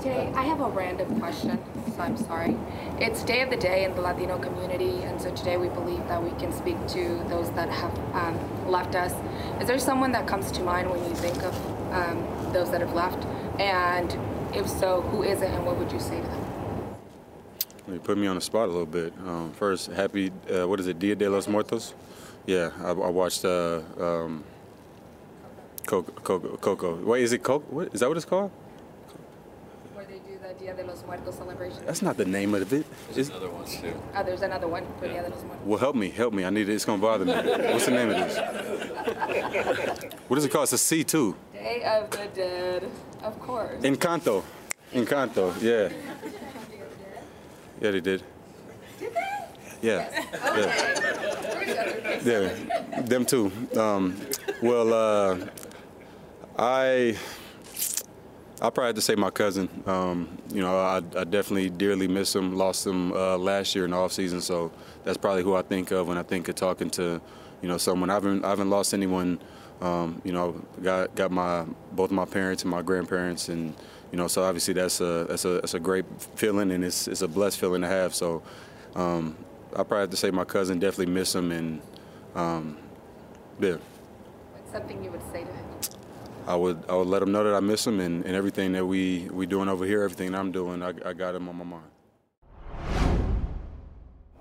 Jay, 0.02 0.30
I 0.34 0.42
have 0.42 0.60
a 0.60 0.68
random 0.68 1.20
question, 1.20 1.58
so 1.94 2.02
I'm 2.02 2.16
sorry. 2.16 2.56
It's 2.98 3.22
Day 3.22 3.40
of 3.42 3.50
the 3.50 3.56
Day 3.56 3.84
in 3.84 3.94
the 3.94 4.02
Latino 4.02 4.36
community, 4.36 5.02
and 5.04 5.18
so 5.22 5.32
today 5.34 5.56
we 5.56 5.68
believe 5.68 6.06
that 6.08 6.22
we 6.22 6.30
can 6.38 6.52
speak 6.52 6.76
to 6.88 7.24
those 7.28 7.50
that 7.52 7.70
have 7.70 7.96
um, 8.14 8.68
left 8.68 8.94
us. 8.94 9.14
Is 9.60 9.68
there 9.68 9.78
someone 9.78 10.12
that 10.12 10.26
comes 10.26 10.50
to 10.52 10.62
mind 10.62 10.90
when 10.90 11.02
you 11.08 11.14
think 11.14 11.42
of 11.42 11.54
um, 11.92 12.52
those 12.52 12.70
that 12.72 12.80
have 12.80 12.92
left? 12.92 13.24
And 13.60 14.14
if 14.54 14.68
so, 14.68 15.02
who 15.02 15.22
is 15.22 15.40
it, 15.40 15.50
and 15.50 15.64
what 15.64 15.78
would 15.78 15.90
you 15.92 16.00
say 16.00 16.20
to 16.20 16.26
them? 16.26 16.45
You 17.88 18.00
put 18.00 18.18
me 18.18 18.26
on 18.26 18.34
the 18.34 18.40
spot 18.40 18.64
a 18.68 18.72
little 18.72 18.86
bit. 18.86 19.12
Um, 19.24 19.52
first, 19.52 19.92
happy, 19.92 20.32
uh, 20.52 20.66
what 20.66 20.80
is 20.80 20.88
it, 20.88 20.98
Dia 20.98 21.14
de 21.14 21.30
los 21.30 21.46
Muertos? 21.46 21.94
Yeah, 22.44 22.70
I, 22.82 22.88
I 22.88 22.92
watched 22.92 23.44
uh, 23.44 23.80
um, 23.98 24.42
Coco, 25.86 26.10
Coco, 26.12 26.56
Coco. 26.56 26.96
Wait, 26.96 27.22
is 27.22 27.32
it 27.32 27.42
Coco? 27.44 27.64
What, 27.70 27.94
is 27.94 28.00
that 28.00 28.08
what 28.08 28.16
it's 28.16 28.26
called? 28.26 28.50
Where 29.94 30.04
they 30.04 30.18
do 30.18 30.36
the 30.42 30.54
Dia 30.58 30.74
de 30.74 30.84
los 30.84 31.04
Muertos 31.06 31.36
celebration? 31.36 31.78
That's 31.86 32.02
not 32.02 32.16
the 32.16 32.24
name 32.24 32.54
of 32.54 32.72
it. 32.72 32.84
There's 33.12 33.28
another 33.28 33.50
one 33.50 33.64
too. 33.66 33.94
Oh, 34.16 34.22
there's 34.24 34.42
another 34.42 34.66
one 34.66 34.84
for 34.98 35.06
Dia 35.06 35.22
de 35.22 35.28
los 35.30 35.44
Muertos. 35.44 35.64
Well, 35.64 35.78
help 35.78 35.94
me, 35.94 36.10
help 36.10 36.34
me. 36.34 36.44
I 36.44 36.50
need 36.50 36.68
it. 36.68 36.74
It's 36.74 36.84
gonna 36.84 37.00
bother 37.00 37.24
me. 37.24 37.32
What's 37.32 37.86
the 37.86 37.92
name 37.92 38.10
of 38.10 38.16
this? 38.16 38.36
What 40.26 40.38
is 40.38 40.44
it 40.44 40.50
called? 40.50 40.64
It's 40.64 40.72
a 40.72 40.78
C 40.78 41.04
two. 41.04 41.36
Day 41.52 41.84
of 41.84 42.10
the 42.10 42.26
Dead, 42.34 42.90
of 43.22 43.38
course. 43.38 43.80
Encanto. 43.84 44.42
Encanto. 44.92 45.54
Yeah. 45.62 45.90
Yeah, 47.86 47.92
they 47.92 48.00
did. 48.00 48.22
Did 48.98 49.14
they? 49.14 49.20
Yeah. 49.80 50.24
Yeah. 50.56 52.20
Yeah. 52.24 53.02
Them 53.02 53.24
too. 53.24 53.52
Um, 53.78 54.20
well, 54.60 54.92
uh, 54.92 55.46
I. 56.58 57.16
I 58.58 58.70
probably 58.70 58.86
have 58.86 58.94
to 58.94 59.02
say 59.02 59.14
my 59.14 59.30
cousin. 59.30 59.68
Um, 59.86 60.38
you 60.50 60.62
know, 60.62 60.80
I, 60.80 60.96
I, 60.96 61.24
definitely 61.24 61.68
dearly 61.68 62.08
miss 62.08 62.34
him. 62.34 62.56
Lost 62.56 62.86
him 62.86 63.12
uh, 63.12 63.36
last 63.36 63.74
year 63.74 63.84
in 63.84 63.90
the 63.90 63.98
off 63.98 64.12
season, 64.12 64.40
so 64.40 64.72
that's 65.04 65.18
probably 65.18 65.42
who 65.42 65.54
I 65.54 65.60
think 65.60 65.90
of 65.90 66.08
when 66.08 66.16
I 66.16 66.22
think 66.22 66.48
of 66.48 66.54
talking 66.54 66.88
to, 66.90 67.20
you 67.60 67.68
know, 67.68 67.76
someone. 67.76 68.08
I 68.08 68.14
haven't 68.14 68.46
I 68.46 68.48
haven't 68.48 68.70
lost 68.70 68.94
anyone. 68.94 69.38
Um, 69.82 70.22
you 70.24 70.32
know, 70.32 70.52
got 70.82 71.14
got 71.14 71.30
my 71.30 71.66
both 71.92 72.10
my 72.10 72.24
parents 72.24 72.62
and 72.62 72.70
my 72.70 72.80
grandparents, 72.80 73.50
and 73.50 73.76
you 74.16 74.22
know, 74.22 74.28
so 74.28 74.44
obviously 74.44 74.72
that's 74.72 75.02
a 75.02 75.26
that's 75.28 75.44
a 75.44 75.60
that's 75.60 75.74
a 75.74 75.78
great 75.78 76.06
feeling, 76.36 76.70
and 76.70 76.82
it's 76.82 77.06
it's 77.06 77.20
a 77.20 77.28
blessed 77.28 77.60
feeling 77.60 77.82
to 77.82 77.86
have. 77.86 78.14
So, 78.14 78.42
um, 78.94 79.36
I 79.74 79.82
probably 79.82 79.98
have 79.98 80.10
to 80.10 80.16
say 80.16 80.30
my 80.30 80.44
cousin 80.44 80.78
definitely 80.78 81.12
miss 81.12 81.34
him, 81.34 81.52
and 81.52 81.82
um, 82.34 82.78
yeah. 83.60 83.72
What's 84.52 84.72
something 84.72 85.04
you 85.04 85.10
would 85.10 85.20
say 85.30 85.44
to 85.44 85.52
him? 85.52 85.66
I 86.46 86.56
would 86.56 86.82
I 86.88 86.94
would 86.94 87.08
let 87.08 87.20
him 87.20 87.30
know 87.30 87.44
that 87.44 87.54
I 87.54 87.60
miss 87.60 87.86
him 87.86 88.00
and, 88.00 88.24
and 88.24 88.34
everything 88.34 88.72
that 88.72 88.86
we 88.86 89.28
we 89.30 89.44
doing 89.44 89.68
over 89.68 89.84
here, 89.84 90.02
everything 90.02 90.32
that 90.32 90.38
I'm 90.38 90.50
doing, 90.50 90.82
I, 90.82 90.94
I 91.04 91.12
got 91.12 91.34
him 91.34 91.46
on 91.50 91.56
my 91.56 91.64
mind. 91.64 91.90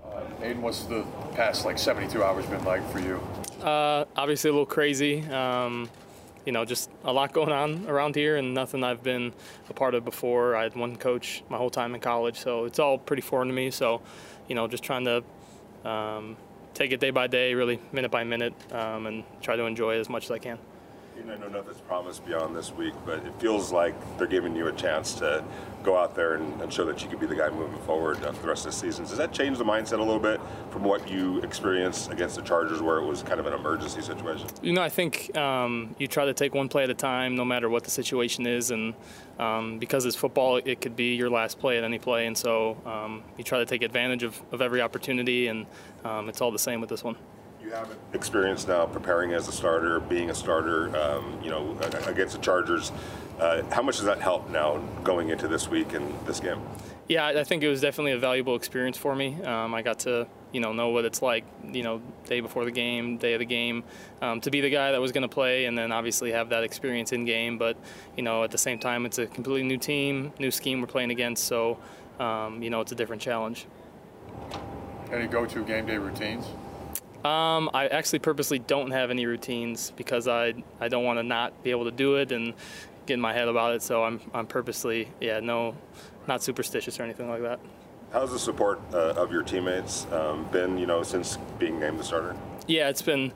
Uh, 0.02 0.22
Aidan, 0.40 0.62
what's 0.62 0.84
the 0.84 1.04
past 1.34 1.66
like 1.66 1.76
72 1.76 2.24
hours 2.24 2.46
been 2.46 2.64
like 2.64 2.90
for 2.90 3.00
you? 3.00 3.20
Uh, 3.62 4.06
obviously 4.16 4.48
a 4.48 4.54
little 4.54 4.64
crazy. 4.64 5.22
Um, 5.26 5.90
you 6.46 6.52
know, 6.52 6.64
just 6.64 6.90
a 7.04 7.12
lot 7.12 7.32
going 7.32 7.52
on 7.52 7.86
around 7.88 8.14
here 8.14 8.36
and 8.36 8.54
nothing 8.54 8.82
I've 8.84 9.02
been 9.02 9.34
a 9.68 9.74
part 9.74 9.94
of 9.94 10.04
before. 10.04 10.56
I 10.56 10.62
had 10.62 10.76
one 10.76 10.96
coach 10.96 11.42
my 11.48 11.58
whole 11.58 11.70
time 11.70 11.94
in 11.94 12.00
college, 12.00 12.38
so 12.38 12.64
it's 12.64 12.78
all 12.78 12.96
pretty 12.96 13.22
foreign 13.22 13.48
to 13.48 13.54
me. 13.54 13.70
So, 13.70 14.00
you 14.48 14.54
know, 14.54 14.68
just 14.68 14.84
trying 14.84 15.04
to 15.04 15.24
um, 15.84 16.36
take 16.72 16.92
it 16.92 17.00
day 17.00 17.10
by 17.10 17.26
day, 17.26 17.52
really 17.54 17.80
minute 17.92 18.12
by 18.12 18.22
minute, 18.24 18.54
um, 18.72 19.06
and 19.06 19.24
try 19.42 19.56
to 19.56 19.64
enjoy 19.64 19.96
it 19.96 20.00
as 20.00 20.08
much 20.08 20.24
as 20.24 20.30
I 20.30 20.38
can. 20.38 20.58
I 21.36 21.38
know 21.38 21.48
nothing's 21.48 21.80
promised 21.80 22.24
beyond 22.24 22.54
this 22.54 22.72
week, 22.72 22.94
but 23.04 23.18
it 23.18 23.32
feels 23.38 23.72
like 23.72 23.94
they're 24.16 24.26
giving 24.26 24.54
you 24.54 24.68
a 24.68 24.72
chance 24.72 25.14
to 25.14 25.44
go 25.82 25.96
out 25.96 26.14
there 26.14 26.34
and, 26.34 26.62
and 26.62 26.72
show 26.72 26.84
that 26.84 27.02
you 27.02 27.08
could 27.08 27.20
be 27.20 27.26
the 27.26 27.34
guy 27.34 27.50
moving 27.50 27.78
forward 27.80 28.22
uh, 28.24 28.32
for 28.32 28.42
the 28.42 28.48
rest 28.48 28.66
of 28.66 28.72
the 28.72 28.78
season. 28.78 29.04
Does 29.04 29.18
that 29.18 29.32
change 29.32 29.58
the 29.58 29.64
mindset 29.64 29.98
a 29.98 30.02
little 30.02 30.18
bit 30.18 30.40
from 30.70 30.84
what 30.84 31.08
you 31.08 31.40
experienced 31.40 32.10
against 32.10 32.36
the 32.36 32.42
Chargers, 32.42 32.80
where 32.80 32.98
it 32.98 33.04
was 33.04 33.22
kind 33.22 33.38
of 33.40 33.46
an 33.46 33.52
emergency 33.52 34.00
situation? 34.00 34.48
You 34.62 34.72
know, 34.72 34.82
I 34.82 34.88
think 34.88 35.36
um, 35.36 35.94
you 35.98 36.06
try 36.06 36.24
to 36.24 36.34
take 36.34 36.54
one 36.54 36.68
play 36.68 36.84
at 36.84 36.90
a 36.90 36.94
time, 36.94 37.36
no 37.36 37.44
matter 37.44 37.68
what 37.68 37.84
the 37.84 37.90
situation 37.90 38.46
is, 38.46 38.70
and 38.70 38.94
um, 39.38 39.78
because 39.78 40.06
it's 40.06 40.16
football, 40.16 40.56
it 40.56 40.80
could 40.80 40.96
be 40.96 41.14
your 41.14 41.30
last 41.30 41.58
play 41.58 41.76
at 41.76 41.84
any 41.84 41.98
play, 41.98 42.26
and 42.26 42.36
so 42.36 42.76
um, 42.86 43.22
you 43.36 43.44
try 43.44 43.58
to 43.58 43.66
take 43.66 43.82
advantage 43.82 44.22
of, 44.22 44.40
of 44.52 44.62
every 44.62 44.80
opportunity, 44.80 45.48
and 45.48 45.66
um, 46.04 46.28
it's 46.28 46.40
all 46.40 46.50
the 46.50 46.58
same 46.58 46.80
with 46.80 46.88
this 46.88 47.04
one 47.04 47.16
you 47.66 47.72
have 47.72 47.90
experience 48.12 48.68
now 48.68 48.86
preparing 48.86 49.32
as 49.32 49.48
a 49.48 49.52
starter, 49.52 49.98
being 49.98 50.30
a 50.30 50.34
starter, 50.34 50.96
um, 50.96 51.38
you 51.42 51.50
know, 51.50 51.76
against 52.06 52.36
the 52.36 52.40
Chargers. 52.40 52.92
Uh, 53.40 53.62
how 53.72 53.82
much 53.82 53.96
does 53.96 54.06
that 54.06 54.20
help 54.20 54.48
now 54.50 54.78
going 55.02 55.30
into 55.30 55.48
this 55.48 55.68
week 55.68 55.92
and 55.92 56.14
this 56.26 56.38
game? 56.38 56.60
Yeah, 57.08 57.26
I 57.26 57.44
think 57.44 57.62
it 57.62 57.68
was 57.68 57.80
definitely 57.80 58.12
a 58.12 58.18
valuable 58.18 58.56
experience 58.56 58.96
for 58.96 59.14
me. 59.14 59.40
Um, 59.42 59.74
I 59.74 59.82
got 59.82 60.00
to, 60.00 60.26
you 60.52 60.60
know, 60.60 60.72
know 60.72 60.88
what 60.88 61.04
it's 61.04 61.22
like, 61.22 61.44
you 61.70 61.82
know, 61.82 62.00
day 62.24 62.40
before 62.40 62.64
the 62.64 62.70
game, 62.70 63.16
day 63.16 63.34
of 63.34 63.40
the 63.40 63.44
game, 63.44 63.84
um, 64.22 64.40
to 64.40 64.50
be 64.50 64.60
the 64.60 64.70
guy 64.70 64.90
that 64.92 65.00
was 65.00 65.12
going 65.12 65.22
to 65.22 65.28
play, 65.28 65.66
and 65.66 65.76
then 65.76 65.92
obviously 65.92 66.32
have 66.32 66.48
that 66.48 66.64
experience 66.64 67.12
in 67.12 67.24
game. 67.24 67.58
But, 67.58 67.76
you 68.16 68.22
know, 68.22 68.42
at 68.42 68.50
the 68.50 68.58
same 68.58 68.78
time, 68.78 69.06
it's 69.06 69.18
a 69.18 69.26
completely 69.26 69.68
new 69.68 69.78
team, 69.78 70.32
new 70.38 70.50
scheme 70.50 70.80
we're 70.80 70.88
playing 70.88 71.10
against, 71.10 71.44
so, 71.44 71.78
um, 72.18 72.62
you 72.62 72.70
know, 72.70 72.80
it's 72.80 72.92
a 72.92 72.96
different 72.96 73.22
challenge. 73.22 73.66
Any 75.12 75.26
go-to 75.26 75.64
game 75.64 75.86
day 75.86 75.98
routines? 75.98 76.46
Um, 77.26 77.70
I 77.74 77.88
actually 77.88 78.20
purposely 78.20 78.60
don't 78.60 78.92
have 78.92 79.10
any 79.10 79.26
routines 79.26 79.90
because 79.96 80.28
I 80.28 80.54
I 80.80 80.86
don't 80.86 81.02
want 81.02 81.18
to 81.18 81.24
not 81.24 81.64
be 81.64 81.72
able 81.72 81.86
to 81.86 81.90
do 81.90 82.16
it 82.16 82.30
and 82.30 82.54
get 83.04 83.14
in 83.14 83.20
my 83.20 83.32
head 83.32 83.48
about 83.48 83.74
it. 83.74 83.82
So 83.82 84.04
I'm 84.04 84.20
I'm 84.32 84.46
purposely 84.46 85.08
yeah 85.20 85.40
no, 85.40 85.74
not 86.28 86.44
superstitious 86.44 87.00
or 87.00 87.02
anything 87.02 87.28
like 87.28 87.42
that. 87.42 87.58
How's 88.12 88.30
the 88.30 88.38
support 88.38 88.80
uh, 88.94 89.14
of 89.14 89.32
your 89.32 89.42
teammates 89.42 90.06
um, 90.12 90.44
been? 90.52 90.78
You 90.78 90.86
know, 90.86 91.02
since 91.02 91.38
being 91.58 91.80
named 91.80 91.98
the 91.98 92.04
starter. 92.04 92.36
Yeah, 92.68 92.90
it's 92.90 93.02
been 93.02 93.32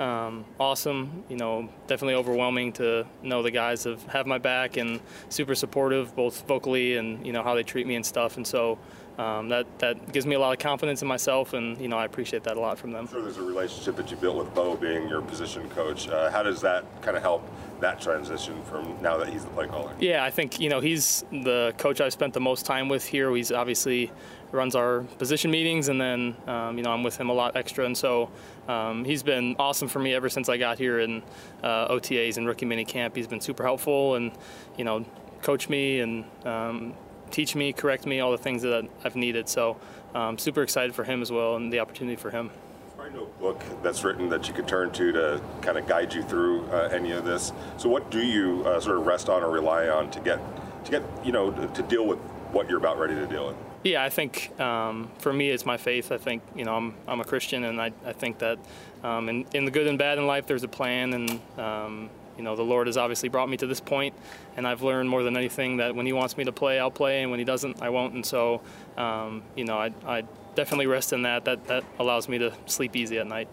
um, 0.00 0.44
awesome. 0.58 1.22
You 1.28 1.36
know, 1.36 1.68
definitely 1.86 2.14
overwhelming 2.14 2.72
to 2.74 3.06
know 3.22 3.44
the 3.44 3.52
guys 3.52 3.84
have 3.84 4.02
have 4.06 4.26
my 4.26 4.38
back 4.38 4.76
and 4.76 5.00
super 5.28 5.54
supportive, 5.54 6.16
both 6.16 6.44
vocally 6.48 6.96
and 6.96 7.24
you 7.24 7.32
know 7.32 7.44
how 7.44 7.54
they 7.54 7.62
treat 7.62 7.86
me 7.86 7.94
and 7.94 8.04
stuff. 8.04 8.36
And 8.36 8.44
so 8.44 8.80
um, 9.18 9.48
that 9.48 9.66
that 9.80 10.12
gives 10.12 10.26
me 10.26 10.36
a 10.36 10.38
lot 10.38 10.52
of 10.52 10.60
confidence 10.60 11.02
in 11.02 11.08
myself, 11.08 11.52
and 11.52 11.78
you 11.80 11.88
know 11.88 11.98
I 11.98 12.04
appreciate 12.04 12.44
that 12.44 12.56
a 12.56 12.60
lot 12.60 12.78
from 12.78 12.92
them. 12.92 13.06
I'm 13.06 13.08
sure, 13.08 13.22
there's 13.22 13.36
a 13.36 13.42
relationship 13.42 13.96
that 13.96 14.10
you 14.10 14.16
built 14.16 14.36
with 14.36 14.54
Bo 14.54 14.76
being 14.76 15.08
your 15.08 15.20
position 15.20 15.68
coach. 15.70 16.08
Uh, 16.08 16.30
how 16.30 16.42
does 16.42 16.60
that 16.60 16.84
kind 17.02 17.16
of 17.16 17.22
help 17.22 17.42
that 17.80 18.00
transition 18.00 18.62
from 18.62 19.00
now 19.02 19.16
that 19.16 19.28
he's 19.28 19.44
the 19.44 19.50
play 19.50 19.66
caller? 19.66 19.92
Yeah, 19.98 20.24
I 20.24 20.30
think 20.30 20.60
you 20.60 20.68
know 20.68 20.80
he's 20.80 21.24
the 21.30 21.74
coach 21.78 22.00
I've 22.00 22.12
spent 22.12 22.32
the 22.32 22.40
most 22.40 22.64
time 22.64 22.88
with 22.88 23.04
here. 23.04 23.34
He's 23.34 23.50
obviously 23.50 24.12
runs 24.52 24.76
our 24.76 25.00
position 25.18 25.50
meetings, 25.50 25.88
and 25.88 26.00
then 26.00 26.36
um, 26.46 26.78
you 26.78 26.84
know 26.84 26.90
I'm 26.90 27.02
with 27.02 27.16
him 27.16 27.28
a 27.28 27.34
lot 27.34 27.56
extra, 27.56 27.84
and 27.84 27.98
so 27.98 28.30
um, 28.68 29.04
he's 29.04 29.24
been 29.24 29.56
awesome 29.58 29.88
for 29.88 29.98
me 29.98 30.14
ever 30.14 30.28
since 30.28 30.48
I 30.48 30.58
got 30.58 30.78
here 30.78 31.00
in 31.00 31.24
uh, 31.64 31.88
OTAs 31.88 32.36
and 32.36 32.46
rookie 32.46 32.66
mini 32.66 32.84
camp. 32.84 33.16
He's 33.16 33.26
been 33.26 33.40
super 33.40 33.64
helpful, 33.64 34.14
and 34.14 34.30
you 34.76 34.84
know 34.84 35.04
coach 35.42 35.68
me 35.68 36.00
and 36.00 36.24
um, 36.44 36.94
teach 37.28 37.54
me, 37.54 37.72
correct 37.72 38.06
me, 38.06 38.20
all 38.20 38.30
the 38.30 38.38
things 38.38 38.62
that 38.62 38.88
I've 39.04 39.16
needed. 39.16 39.48
So 39.48 39.76
um, 40.14 40.38
super 40.38 40.62
excited 40.62 40.94
for 40.94 41.04
him 41.04 41.22
as 41.22 41.30
well 41.30 41.56
and 41.56 41.72
the 41.72 41.80
opportunity 41.80 42.16
for 42.16 42.30
him. 42.30 42.50
There's 43.08 43.20
no 43.20 43.26
book 43.40 43.62
that's 43.82 44.04
written 44.04 44.28
that 44.28 44.48
you 44.48 44.54
could 44.54 44.68
turn 44.68 44.90
to 44.90 45.12
to 45.12 45.40
kind 45.62 45.78
of 45.78 45.86
guide 45.86 46.12
you 46.12 46.22
through 46.22 46.66
uh, 46.66 46.90
any 46.92 47.12
of 47.12 47.24
this. 47.24 47.52
So 47.78 47.88
what 47.88 48.10
do 48.10 48.20
you 48.20 48.64
uh, 48.66 48.80
sort 48.80 48.98
of 48.98 49.06
rest 49.06 49.30
on 49.30 49.42
or 49.42 49.50
rely 49.50 49.88
on 49.88 50.10
to 50.10 50.20
get 50.20 50.38
to 50.84 50.90
get 50.90 51.02
you 51.24 51.32
know 51.32 51.50
to 51.50 51.82
deal 51.84 52.06
with 52.06 52.18
what 52.52 52.68
you're 52.68 52.78
about 52.78 52.98
ready 52.98 53.14
to 53.14 53.26
deal 53.26 53.46
with? 53.46 53.56
Yeah, 53.82 54.04
I 54.04 54.10
think 54.10 54.58
um, 54.60 55.10
for 55.18 55.32
me 55.32 55.48
it's 55.48 55.64
my 55.64 55.78
faith. 55.78 56.12
I 56.12 56.18
think 56.18 56.42
you 56.54 56.64
know 56.64 56.74
I'm 56.74 56.94
I'm 57.06 57.20
a 57.20 57.24
Christian, 57.24 57.64
and 57.64 57.80
I, 57.80 57.92
I 58.04 58.12
think 58.12 58.38
that 58.40 58.58
um, 59.02 59.28
in 59.30 59.46
in 59.54 59.64
the 59.64 59.70
good 59.70 59.86
and 59.86 59.98
bad 59.98 60.18
in 60.18 60.26
life 60.26 60.46
there's 60.46 60.64
a 60.64 60.68
plan, 60.68 61.14
and 61.14 61.40
um, 61.58 62.10
you 62.38 62.44
know, 62.44 62.56
the 62.56 62.62
Lord 62.62 62.86
has 62.86 62.96
obviously 62.96 63.28
brought 63.28 63.48
me 63.48 63.56
to 63.58 63.66
this 63.66 63.80
point, 63.80 64.14
and 64.56 64.66
I've 64.66 64.82
learned 64.82 65.10
more 65.10 65.22
than 65.22 65.36
anything 65.36 65.76
that 65.78 65.94
when 65.94 66.06
He 66.06 66.12
wants 66.12 66.36
me 66.36 66.44
to 66.44 66.52
play, 66.52 66.78
I'll 66.78 66.90
play, 66.90 67.22
and 67.22 67.30
when 67.30 67.38
He 67.40 67.44
doesn't, 67.44 67.82
I 67.82 67.90
won't. 67.90 68.14
And 68.14 68.24
so, 68.24 68.62
um, 68.96 69.42
you 69.56 69.64
know, 69.64 69.76
I, 69.76 69.92
I 70.06 70.22
definitely 70.54 70.86
rest 70.86 71.12
in 71.12 71.22
that. 71.22 71.44
That 71.44 71.66
that 71.66 71.84
allows 71.98 72.28
me 72.28 72.38
to 72.38 72.54
sleep 72.66 72.96
easy 72.96 73.18
at 73.18 73.26
night. 73.26 73.48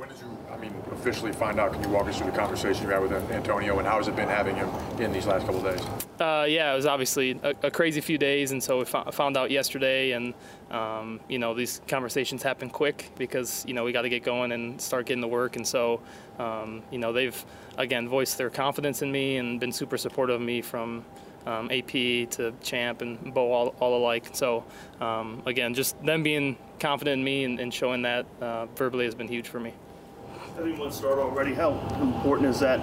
When 0.00 0.08
did 0.08 0.18
you, 0.20 0.38
I 0.50 0.56
mean, 0.56 0.74
officially 0.92 1.30
find 1.30 1.60
out? 1.60 1.74
Can 1.74 1.82
you 1.82 1.90
walk 1.90 2.08
us 2.08 2.16
through 2.16 2.30
the 2.30 2.36
conversation 2.38 2.84
you 2.84 2.88
had 2.88 3.02
with 3.02 3.12
Antonio, 3.12 3.78
and 3.78 3.86
how 3.86 3.98
has 3.98 4.08
it 4.08 4.16
been 4.16 4.30
having 4.30 4.56
him 4.56 4.66
in 4.98 5.12
these 5.12 5.26
last 5.26 5.44
couple 5.44 5.60
days? 5.60 5.78
Uh, 6.18 6.46
yeah, 6.48 6.72
it 6.72 6.76
was 6.76 6.86
obviously 6.86 7.38
a, 7.42 7.54
a, 7.64 7.70
crazy 7.70 8.00
few 8.00 8.16
days, 8.16 8.52
and 8.52 8.62
so 8.62 8.78
we 8.78 8.86
found 8.86 9.36
out 9.36 9.50
yesterday, 9.50 10.12
and 10.12 10.32
um, 10.70 11.20
you 11.28 11.38
know 11.38 11.52
these 11.52 11.82
conversations 11.86 12.42
happen 12.42 12.70
quick 12.70 13.10
because 13.18 13.62
you 13.68 13.74
know 13.74 13.84
we 13.84 13.92
got 13.92 14.00
to 14.00 14.08
get 14.08 14.24
going 14.24 14.52
and 14.52 14.80
start 14.80 15.04
getting 15.04 15.20
to 15.20 15.28
work, 15.28 15.56
and 15.56 15.68
so 15.68 16.00
um, 16.38 16.82
you 16.90 16.98
know 16.98 17.12
they've 17.12 17.44
again 17.76 18.08
voiced 18.08 18.38
their 18.38 18.48
confidence 18.48 19.02
in 19.02 19.12
me 19.12 19.36
and 19.36 19.60
been 19.60 19.70
super 19.70 19.98
supportive 19.98 20.36
of 20.36 20.40
me 20.40 20.62
from 20.62 21.04
um, 21.44 21.70
AP 21.70 21.90
to 22.30 22.54
Champ 22.62 23.02
and 23.02 23.34
Bo 23.34 23.52
all, 23.52 23.74
all 23.80 23.98
alike. 23.98 24.30
So 24.32 24.64
um, 25.02 25.42
again, 25.44 25.74
just 25.74 26.02
them 26.02 26.22
being 26.22 26.56
confident 26.78 27.18
in 27.18 27.24
me 27.24 27.44
and, 27.44 27.60
and 27.60 27.74
showing 27.74 28.00
that 28.00 28.24
uh, 28.40 28.64
verbally 28.76 29.04
has 29.04 29.14
been 29.14 29.28
huge 29.28 29.46
for 29.46 29.60
me 29.60 29.74
one 30.56 30.92
start 30.92 31.18
already, 31.18 31.54
how 31.54 31.72
important 32.00 32.48
is 32.48 32.60
that? 32.60 32.80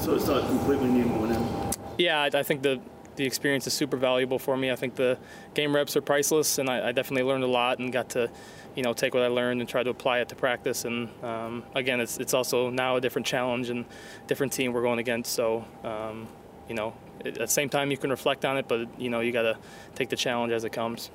So 0.00 0.14
it's 0.14 0.26
not 0.26 0.46
completely 0.46 0.88
new 0.88 1.04
going 1.04 1.34
in. 1.34 1.72
Yeah, 1.98 2.20
I, 2.20 2.38
I 2.38 2.42
think 2.42 2.62
the 2.62 2.80
the 3.16 3.26
experience 3.26 3.66
is 3.66 3.72
super 3.72 3.96
valuable 3.96 4.38
for 4.38 4.56
me. 4.56 4.70
I 4.70 4.76
think 4.76 4.94
the 4.94 5.18
game 5.52 5.74
reps 5.74 5.96
are 5.96 6.00
priceless, 6.00 6.58
and 6.58 6.70
I, 6.70 6.88
I, 6.88 6.92
definitely 6.92 7.24
learned 7.24 7.42
a 7.42 7.48
lot 7.48 7.80
and 7.80 7.92
got 7.92 8.10
to, 8.10 8.30
you 8.76 8.84
know, 8.84 8.92
take 8.92 9.12
what 9.12 9.24
I 9.24 9.26
learned 9.26 9.60
and 9.60 9.68
try 9.68 9.82
to 9.82 9.90
apply 9.90 10.20
it 10.20 10.28
to 10.28 10.36
practice. 10.36 10.84
And 10.84 11.08
um, 11.24 11.64
again, 11.74 12.00
it's 12.00 12.18
it's 12.18 12.32
also 12.32 12.70
now 12.70 12.94
a 12.94 13.00
different 13.00 13.26
challenge 13.26 13.70
and 13.70 13.84
different 14.28 14.52
team 14.52 14.72
we're 14.72 14.82
going 14.82 15.00
against. 15.00 15.32
So, 15.32 15.64
um, 15.82 16.28
you 16.68 16.76
know, 16.76 16.94
at 17.24 17.34
the 17.34 17.46
same 17.46 17.68
time 17.68 17.90
you 17.90 17.96
can 17.96 18.10
reflect 18.10 18.44
on 18.44 18.56
it, 18.56 18.68
but 18.68 18.88
you 19.00 19.10
know 19.10 19.20
you 19.20 19.32
got 19.32 19.42
to 19.42 19.56
take 19.94 20.08
the 20.08 20.16
challenge 20.16 20.52
as 20.52 20.64
it 20.64 20.72
comes. 20.72 21.10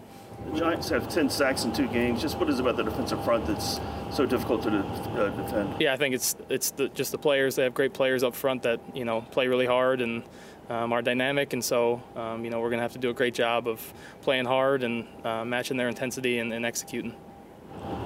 The 0.51 0.59
Giants 0.59 0.89
have 0.89 1.07
10 1.07 1.29
sacks 1.29 1.63
in 1.63 1.71
two 1.71 1.87
games. 1.87 2.21
Just 2.21 2.37
what 2.37 2.49
is 2.49 2.59
about 2.59 2.75
the 2.75 2.83
defensive 2.83 3.23
front 3.23 3.45
that's 3.45 3.79
so 4.11 4.25
difficult 4.25 4.63
to 4.63 4.79
uh, 4.79 5.29
defend? 5.29 5.75
Yeah, 5.79 5.93
I 5.93 5.97
think 5.97 6.15
it's 6.15 6.35
it's 6.49 6.71
the, 6.71 6.89
just 6.89 7.11
the 7.11 7.17
players. 7.17 7.55
They 7.55 7.63
have 7.63 7.73
great 7.73 7.93
players 7.93 8.23
up 8.23 8.35
front 8.35 8.63
that 8.63 8.79
you 8.93 9.05
know 9.05 9.21
play 9.21 9.47
really 9.47 9.65
hard, 9.65 10.01
and 10.01 10.23
um, 10.69 10.91
our 10.91 11.01
dynamic, 11.01 11.53
and 11.53 11.63
so 11.63 12.01
um, 12.15 12.43
you 12.43 12.51
know 12.51 12.59
we're 12.59 12.69
going 12.69 12.79
to 12.79 12.83
have 12.83 12.93
to 12.93 12.99
do 12.99 13.09
a 13.09 13.13
great 13.13 13.33
job 13.33 13.67
of 13.67 13.93
playing 14.21 14.45
hard 14.45 14.83
and 14.83 15.07
uh, 15.23 15.45
matching 15.45 15.77
their 15.77 15.87
intensity 15.87 16.39
and, 16.39 16.51
and 16.53 16.65
executing. 16.65 17.15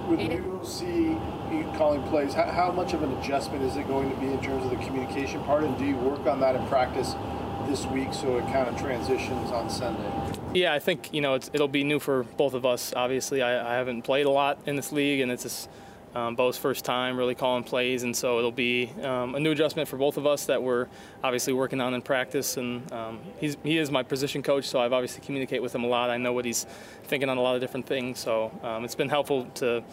With 0.08 0.22
you 0.22 0.62
see 0.64 1.18
you 1.52 1.72
calling 1.76 2.02
plays, 2.04 2.34
how, 2.34 2.50
how 2.50 2.72
much 2.72 2.94
of 2.94 3.04
an 3.04 3.12
adjustment 3.18 3.64
is 3.64 3.76
it 3.78 3.88
going 3.88 4.10
to 4.10 4.16
be 4.18 4.28
in 4.28 4.42
terms 4.42 4.64
of 4.66 4.72
the 4.72 4.86
communication 4.86 5.44
part, 5.44 5.64
and 5.64 5.78
do 5.78 5.86
you 5.86 5.96
work 5.98 6.26
on 6.28 6.40
that 6.40 6.56
in 6.56 6.66
practice 6.68 7.16
this 7.68 7.86
week 7.88 8.14
so 8.14 8.38
it 8.38 8.46
kind 8.46 8.68
of 8.68 8.78
transitions 8.78 9.52
on 9.52 9.70
Sunday? 9.70 10.12
Yeah, 10.54 10.74
I 10.74 10.80
think 10.80 11.14
you 11.14 11.22
know 11.22 11.36
it'll 11.36 11.68
be 11.68 11.84
new 11.84 12.00
for 12.00 12.24
both 12.24 12.54
of 12.54 12.66
us. 12.66 12.94
Obviously, 12.96 13.42
I, 13.42 13.74
I 13.74 13.76
haven't 13.76 14.04
played 14.04 14.26
a 14.26 14.32
lot 14.32 14.60
in 14.66 14.76
this 14.76 14.92
league, 14.92 15.20
and 15.20 15.32
it's 15.32 15.44
just 15.44 15.70
um, 16.16 16.36
Bo's 16.36 16.58
first 16.58 16.84
time 16.84 17.18
really 17.18 17.36
calling 17.36 17.64
plays, 17.64 18.04
and 18.04 18.16
so 18.16 18.40
it'll 18.40 18.52
be 18.52 18.92
um, 19.04 19.36
a 19.36 19.40
new 19.40 19.52
adjustment 19.52 19.88
for 19.88 19.98
both 19.98 20.18
of 20.18 20.26
us 20.26 20.46
that 20.46 20.62
we're 20.62 20.88
obviously 21.24 21.54
working 21.54 21.80
on 21.80 21.94
in 21.94 22.02
practice. 22.02 22.58
And 22.58 22.92
um, 22.92 23.20
he's, 23.40 23.58
he 23.64 23.78
is 23.78 23.92
my 23.92 24.04
position 24.04 24.42
coach, 24.42 24.66
so 24.66 24.80
I've 24.80 24.94
obviously 24.94 25.24
communicate 25.24 25.62
with 25.62 25.76
him 25.76 25.84
a 25.84 25.88
lot. 25.88 26.10
I 26.10 26.18
know 26.18 26.34
what 26.34 26.46
he's 26.46 26.66
thinking 27.04 27.30
on 27.30 27.38
a 27.38 27.42
lot 27.42 27.56
of 27.56 27.62
different 27.62 27.86
things, 27.86 28.20
so 28.20 28.52
um, 28.64 28.84
it's 28.84 28.96
been 28.96 29.10
helpful 29.10 29.46
to, 29.56 29.84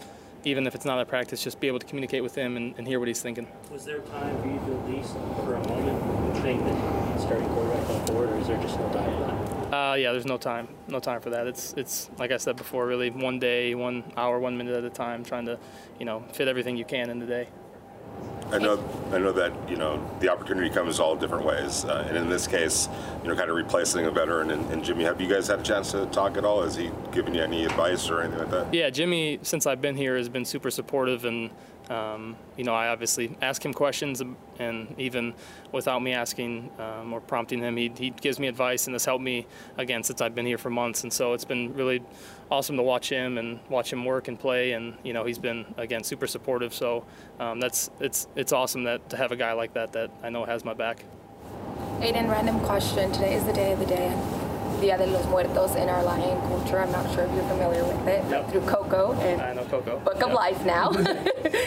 even 0.44 0.66
if 0.66 0.74
it's 0.74 0.84
not 0.84 0.98
at 0.98 1.08
practice, 1.08 1.42
just 1.42 1.60
be 1.60 1.68
able 1.68 1.78
to 1.78 1.86
communicate 1.86 2.22
with 2.22 2.34
him 2.34 2.56
and, 2.56 2.74
and 2.78 2.86
hear 2.86 2.98
what 2.98 3.08
he's 3.08 3.20
thinking. 3.20 3.46
Was 3.70 3.84
there 3.84 4.00
time 4.00 4.40
for 4.40 4.48
you 4.48 4.58
to 4.58 4.78
at 4.78 4.90
least, 4.90 5.12
for 5.44 5.54
a 5.54 5.68
moment, 5.68 6.36
think 6.38 6.64
that 6.64 6.83
starting 7.24 7.48
quarterback 7.48 7.88
on 7.88 8.04
board, 8.06 8.28
or 8.30 8.38
is 8.38 8.46
there 8.46 8.60
just 8.60 8.78
no 8.78 8.92
time 8.92 9.12
for 9.12 9.20
that? 9.20 9.74
Uh, 9.74 9.94
yeah, 9.94 10.12
there's 10.12 10.26
no 10.26 10.36
time, 10.36 10.68
no 10.88 11.00
time 11.00 11.20
for 11.20 11.30
that. 11.30 11.46
It's 11.46 11.72
it's 11.76 12.10
like 12.18 12.30
I 12.30 12.36
said 12.36 12.56
before, 12.56 12.86
really 12.86 13.10
one 13.10 13.38
day, 13.38 13.74
one 13.74 14.04
hour, 14.16 14.38
one 14.38 14.56
minute 14.56 14.76
at 14.76 14.84
a 14.84 14.90
time, 14.90 15.24
trying 15.24 15.46
to, 15.46 15.58
you 15.98 16.04
know, 16.04 16.22
fit 16.32 16.48
everything 16.48 16.76
you 16.76 16.84
can 16.84 17.10
in 17.10 17.18
the 17.18 17.26
day. 17.26 17.48
I 18.52 18.58
know, 18.58 18.78
I 19.10 19.18
know 19.18 19.32
that 19.32 19.52
you 19.68 19.76
know 19.76 20.06
the 20.20 20.28
opportunity 20.28 20.68
comes 20.70 21.00
all 21.00 21.16
different 21.16 21.44
ways, 21.44 21.84
uh, 21.86 22.04
and 22.06 22.16
in 22.16 22.28
this 22.28 22.46
case, 22.46 22.88
you 23.22 23.28
know, 23.28 23.34
kind 23.34 23.50
of 23.50 23.56
replacing 23.56 24.04
a 24.04 24.10
veteran. 24.10 24.50
And, 24.50 24.70
and, 24.70 24.84
Jimmy, 24.84 25.04
have 25.04 25.20
you 25.20 25.28
guys 25.28 25.48
had 25.48 25.60
a 25.60 25.62
chance 25.62 25.92
to 25.92 26.06
talk 26.06 26.36
at 26.36 26.44
all? 26.44 26.62
Has 26.62 26.76
he 26.76 26.90
given 27.10 27.34
you 27.34 27.42
any 27.42 27.64
advice 27.64 28.10
or 28.10 28.20
anything 28.20 28.40
like 28.40 28.50
that? 28.50 28.72
Yeah, 28.72 28.90
Jimmy, 28.90 29.40
since 29.42 29.66
I've 29.66 29.80
been 29.80 29.96
here, 29.96 30.16
has 30.16 30.28
been 30.28 30.44
super 30.44 30.70
supportive 30.70 31.24
and 31.24 31.50
um, 31.90 32.36
you 32.56 32.64
know, 32.64 32.74
I 32.74 32.88
obviously 32.88 33.36
ask 33.42 33.64
him 33.64 33.74
questions, 33.74 34.22
and 34.58 34.94
even 34.98 35.34
without 35.72 36.02
me 36.02 36.12
asking 36.12 36.70
um, 36.78 37.12
or 37.12 37.20
prompting 37.20 37.60
him, 37.60 37.76
he, 37.76 37.92
he 37.96 38.10
gives 38.10 38.38
me 38.38 38.46
advice, 38.46 38.86
and 38.86 38.94
has 38.94 39.04
helped 39.04 39.22
me 39.22 39.46
again 39.76 40.02
since 40.02 40.20
I've 40.20 40.34
been 40.34 40.46
here 40.46 40.58
for 40.58 40.70
months. 40.70 41.02
And 41.02 41.12
so 41.12 41.34
it's 41.34 41.44
been 41.44 41.74
really 41.74 42.02
awesome 42.50 42.76
to 42.76 42.82
watch 42.82 43.08
him 43.10 43.38
and 43.38 43.60
watch 43.68 43.92
him 43.92 44.04
work 44.04 44.28
and 44.28 44.38
play. 44.38 44.72
And 44.72 44.96
you 45.02 45.12
know, 45.12 45.24
he's 45.24 45.38
been 45.38 45.66
again 45.76 46.02
super 46.04 46.26
supportive. 46.26 46.72
So 46.72 47.04
um, 47.38 47.60
that's 47.60 47.90
it's 48.00 48.28
it's 48.34 48.52
awesome 48.52 48.84
that 48.84 49.10
to 49.10 49.16
have 49.16 49.32
a 49.32 49.36
guy 49.36 49.52
like 49.52 49.74
that 49.74 49.92
that 49.92 50.10
I 50.22 50.30
know 50.30 50.44
has 50.44 50.64
my 50.64 50.74
back. 50.74 51.04
Aidan, 52.00 52.28
random 52.28 52.60
question. 52.60 53.12
Today 53.12 53.34
is 53.34 53.44
the 53.44 53.52
day 53.52 53.72
of 53.72 53.78
the 53.78 53.86
day. 53.86 54.14
Dia 54.80 54.98
de 54.98 55.06
los 55.06 55.24
Muertos 55.26 55.76
in 55.76 55.88
our 55.88 56.02
Lion 56.02 56.40
culture. 56.42 56.78
I'm 56.78 56.92
not 56.92 57.10
sure 57.14 57.24
if 57.24 57.32
you're 57.32 57.48
familiar 57.48 57.84
with 57.84 58.06
it. 58.06 58.24
Yep. 58.28 58.50
Through 58.50 58.60
Coco 58.62 59.12
and 59.12 59.40
I 59.40 59.54
know 59.54 59.64
Coco. 59.64 59.98
Book 60.00 60.16
yep. 60.16 60.26
of 60.26 60.32
Life 60.32 60.64
now, 60.66 60.90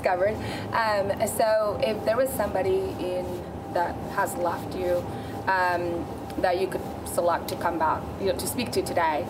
discovered. 0.00 0.34
Um, 0.72 1.28
so 1.28 1.78
if 1.82 2.02
there 2.04 2.16
was 2.16 2.30
somebody 2.30 2.94
in 3.00 3.26
that 3.74 3.94
has 4.12 4.34
left 4.36 4.74
you 4.76 5.04
um, 5.46 6.06
that 6.38 6.60
you 6.60 6.66
could 6.66 6.80
select 7.06 7.48
to 7.48 7.56
come 7.56 7.78
back, 7.78 8.02
you 8.20 8.26
know, 8.26 8.38
to 8.38 8.46
speak 8.46 8.70
to 8.72 8.82
today, 8.82 9.22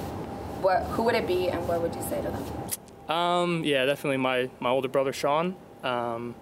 what, 0.62 0.82
who 0.84 1.02
would 1.04 1.14
it 1.14 1.26
be 1.26 1.48
and 1.48 1.66
what 1.66 1.82
would 1.82 1.94
you 1.94 2.02
say 2.02 2.22
to 2.22 2.30
them? 2.30 3.14
Um, 3.14 3.64
yeah, 3.64 3.84
definitely 3.84 4.18
my, 4.18 4.48
my 4.60 4.70
older 4.70 4.88
brother 4.88 5.12
Sean. 5.12 5.56
Um, 5.82 6.34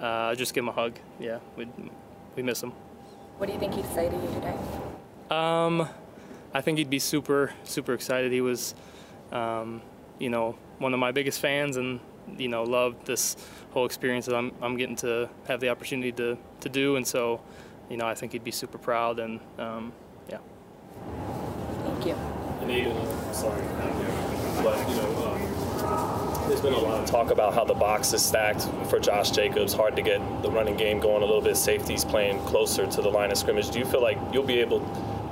uh, 0.00 0.34
just 0.34 0.54
give 0.54 0.64
him 0.64 0.68
a 0.68 0.72
hug. 0.72 0.98
Yeah, 1.20 1.38
we 1.56 1.68
we 2.34 2.42
miss 2.42 2.62
him. 2.62 2.70
What 3.36 3.46
do 3.46 3.52
you 3.52 3.58
think 3.58 3.74
he'd 3.74 3.84
say 3.86 4.08
to 4.08 4.16
you 4.16 4.28
today? 4.34 4.56
Um, 5.30 5.88
I 6.54 6.60
think 6.60 6.78
he'd 6.78 6.90
be 6.90 6.98
super, 6.98 7.52
super 7.64 7.92
excited. 7.92 8.32
He 8.32 8.40
was, 8.40 8.74
um, 9.30 9.82
you 10.18 10.30
know, 10.30 10.56
one 10.78 10.94
of 10.94 10.98
my 10.98 11.12
biggest 11.12 11.40
fans 11.40 11.76
and, 11.76 12.00
you 12.38 12.48
know, 12.48 12.62
loved 12.62 13.06
this 13.06 13.36
whole 13.70 13.86
experience 13.86 14.26
that 14.26 14.34
I'm, 14.34 14.52
I'm 14.60 14.76
getting 14.76 14.96
to 14.96 15.28
have 15.48 15.60
the 15.60 15.68
opportunity 15.68 16.12
to, 16.12 16.36
to 16.60 16.68
do. 16.68 16.96
And 16.96 17.06
so, 17.06 17.40
you 17.88 17.96
know, 17.96 18.06
I 18.06 18.14
think 18.14 18.32
he'd 18.32 18.44
be 18.44 18.50
super 18.50 18.78
proud 18.78 19.18
and, 19.18 19.40
um, 19.58 19.92
yeah. 20.28 20.38
Thank 21.84 22.06
you. 22.06 22.14
And 22.60 22.70
Aidan, 22.70 23.34
sorry, 23.34 23.62
but, 24.62 24.88
you 24.88 24.94
know, 24.96 25.26
um, 25.26 26.48
there's 26.48 26.60
been 26.60 26.74
a 26.74 26.78
lot 26.78 27.02
of 27.02 27.08
talk 27.08 27.30
about 27.30 27.54
how 27.54 27.64
the 27.64 27.74
box 27.74 28.12
is 28.12 28.24
stacked 28.24 28.68
for 28.88 28.98
Josh 29.00 29.30
Jacobs. 29.30 29.72
Hard 29.72 29.96
to 29.96 30.02
get 30.02 30.20
the 30.42 30.50
running 30.50 30.76
game 30.76 31.00
going 31.00 31.22
a 31.22 31.26
little 31.26 31.40
bit. 31.40 31.56
Safeties 31.56 32.04
playing 32.04 32.38
closer 32.40 32.86
to 32.86 33.02
the 33.02 33.08
line 33.08 33.30
of 33.30 33.38
scrimmage. 33.38 33.70
Do 33.70 33.78
you 33.78 33.84
feel 33.84 34.02
like 34.02 34.18
you'll 34.32 34.42
be 34.42 34.60
able 34.60 34.80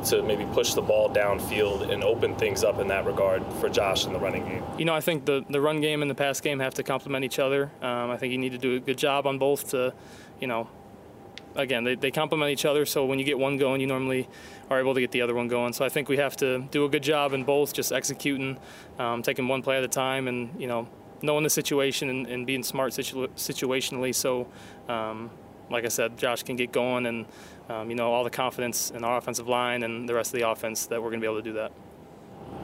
to 0.04 0.22
maybe 0.22 0.44
push 0.46 0.74
the 0.74 0.82
ball 0.82 1.10
downfield 1.10 1.90
and 1.90 2.02
open 2.02 2.34
things 2.36 2.64
up 2.64 2.78
in 2.78 2.88
that 2.88 3.04
regard 3.06 3.44
for 3.54 3.68
Josh 3.68 4.06
in 4.06 4.12
the 4.12 4.18
running 4.18 4.44
game? 4.44 4.64
You 4.78 4.84
know, 4.84 4.94
I 4.94 5.00
think 5.00 5.24
the, 5.24 5.44
the 5.48 5.60
run 5.60 5.80
game 5.80 6.02
and 6.02 6.10
the 6.10 6.14
pass 6.14 6.40
game 6.40 6.58
have 6.60 6.74
to 6.74 6.82
complement 6.82 7.24
each 7.24 7.38
other. 7.38 7.70
Um, 7.82 8.10
I 8.10 8.16
think 8.16 8.32
you 8.32 8.38
need 8.38 8.52
to 8.52 8.58
do 8.58 8.76
a 8.76 8.80
good 8.80 8.98
job 8.98 9.26
on 9.26 9.38
both 9.38 9.70
to, 9.70 9.94
you 10.40 10.46
know, 10.46 10.68
again, 11.54 11.84
they, 11.84 11.94
they 11.94 12.10
complement 12.10 12.50
each 12.50 12.64
other. 12.64 12.86
So 12.86 13.04
when 13.04 13.18
you 13.18 13.24
get 13.24 13.38
one 13.38 13.56
going, 13.56 13.80
you 13.80 13.86
normally 13.86 14.28
are 14.68 14.78
able 14.78 14.94
to 14.94 15.00
get 15.00 15.10
the 15.10 15.22
other 15.22 15.34
one 15.34 15.48
going. 15.48 15.72
So 15.72 15.84
I 15.84 15.88
think 15.88 16.08
we 16.08 16.16
have 16.16 16.36
to 16.38 16.60
do 16.70 16.84
a 16.84 16.88
good 16.88 17.02
job 17.02 17.32
in 17.32 17.44
both, 17.44 17.72
just 17.72 17.92
executing, 17.92 18.58
um, 18.98 19.22
taking 19.22 19.48
one 19.48 19.62
play 19.62 19.78
at 19.78 19.84
a 19.84 19.88
time, 19.88 20.28
and 20.28 20.60
you 20.60 20.66
know, 20.66 20.88
knowing 21.22 21.44
the 21.44 21.50
situation 21.50 22.08
and, 22.08 22.26
and 22.26 22.46
being 22.46 22.62
smart 22.62 22.92
situ- 22.92 23.28
situationally. 23.36 24.14
So, 24.14 24.46
um, 24.88 25.30
like 25.70 25.84
I 25.84 25.88
said, 25.88 26.18
Josh 26.18 26.42
can 26.42 26.56
get 26.56 26.72
going 26.72 27.06
and 27.06 27.26
um, 27.70 27.88
you 27.88 27.96
know, 27.96 28.12
all 28.12 28.24
the 28.24 28.30
confidence 28.30 28.90
in 28.90 29.04
our 29.04 29.16
offensive 29.16 29.48
line 29.48 29.82
and 29.84 30.08
the 30.08 30.14
rest 30.14 30.34
of 30.34 30.40
the 30.40 30.48
offense 30.48 30.86
that 30.86 31.00
we're 31.00 31.10
going 31.10 31.20
to 31.20 31.24
be 31.24 31.30
able 31.30 31.42
to 31.42 31.48
do 31.48 31.52
that. 31.54 31.72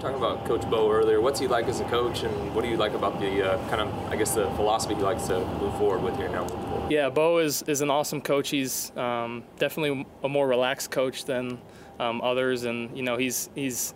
Talking 0.00 0.16
about 0.16 0.44
Coach 0.44 0.68
Bo 0.68 0.90
earlier, 0.90 1.20
what's 1.20 1.38
he 1.38 1.46
like 1.46 1.66
as 1.68 1.80
a 1.80 1.84
coach, 1.84 2.22
and 2.22 2.54
what 2.54 2.62
do 2.62 2.68
you 2.68 2.76
like 2.76 2.92
about 2.92 3.18
the 3.20 3.52
uh, 3.52 3.68
kind 3.68 3.80
of, 3.80 4.12
I 4.12 4.16
guess, 4.16 4.34
the 4.34 4.50
philosophy 4.50 4.94
he 4.94 5.00
likes 5.00 5.26
to 5.28 5.38
move 5.38 5.76
forward 5.78 6.02
with 6.02 6.16
here 6.16 6.28
now? 6.28 6.86
Yeah, 6.90 7.08
Bo 7.08 7.38
is, 7.38 7.62
is 7.62 7.80
an 7.80 7.90
awesome 7.90 8.20
coach. 8.20 8.50
He's 8.50 8.94
um, 8.96 9.44
definitely 9.58 10.06
a 10.22 10.28
more 10.28 10.46
relaxed 10.46 10.90
coach 10.90 11.24
than 11.24 11.58
um, 11.98 12.20
others, 12.20 12.64
and 12.64 12.94
you 12.96 13.02
know, 13.04 13.16
he's 13.16 13.48
he's 13.54 13.94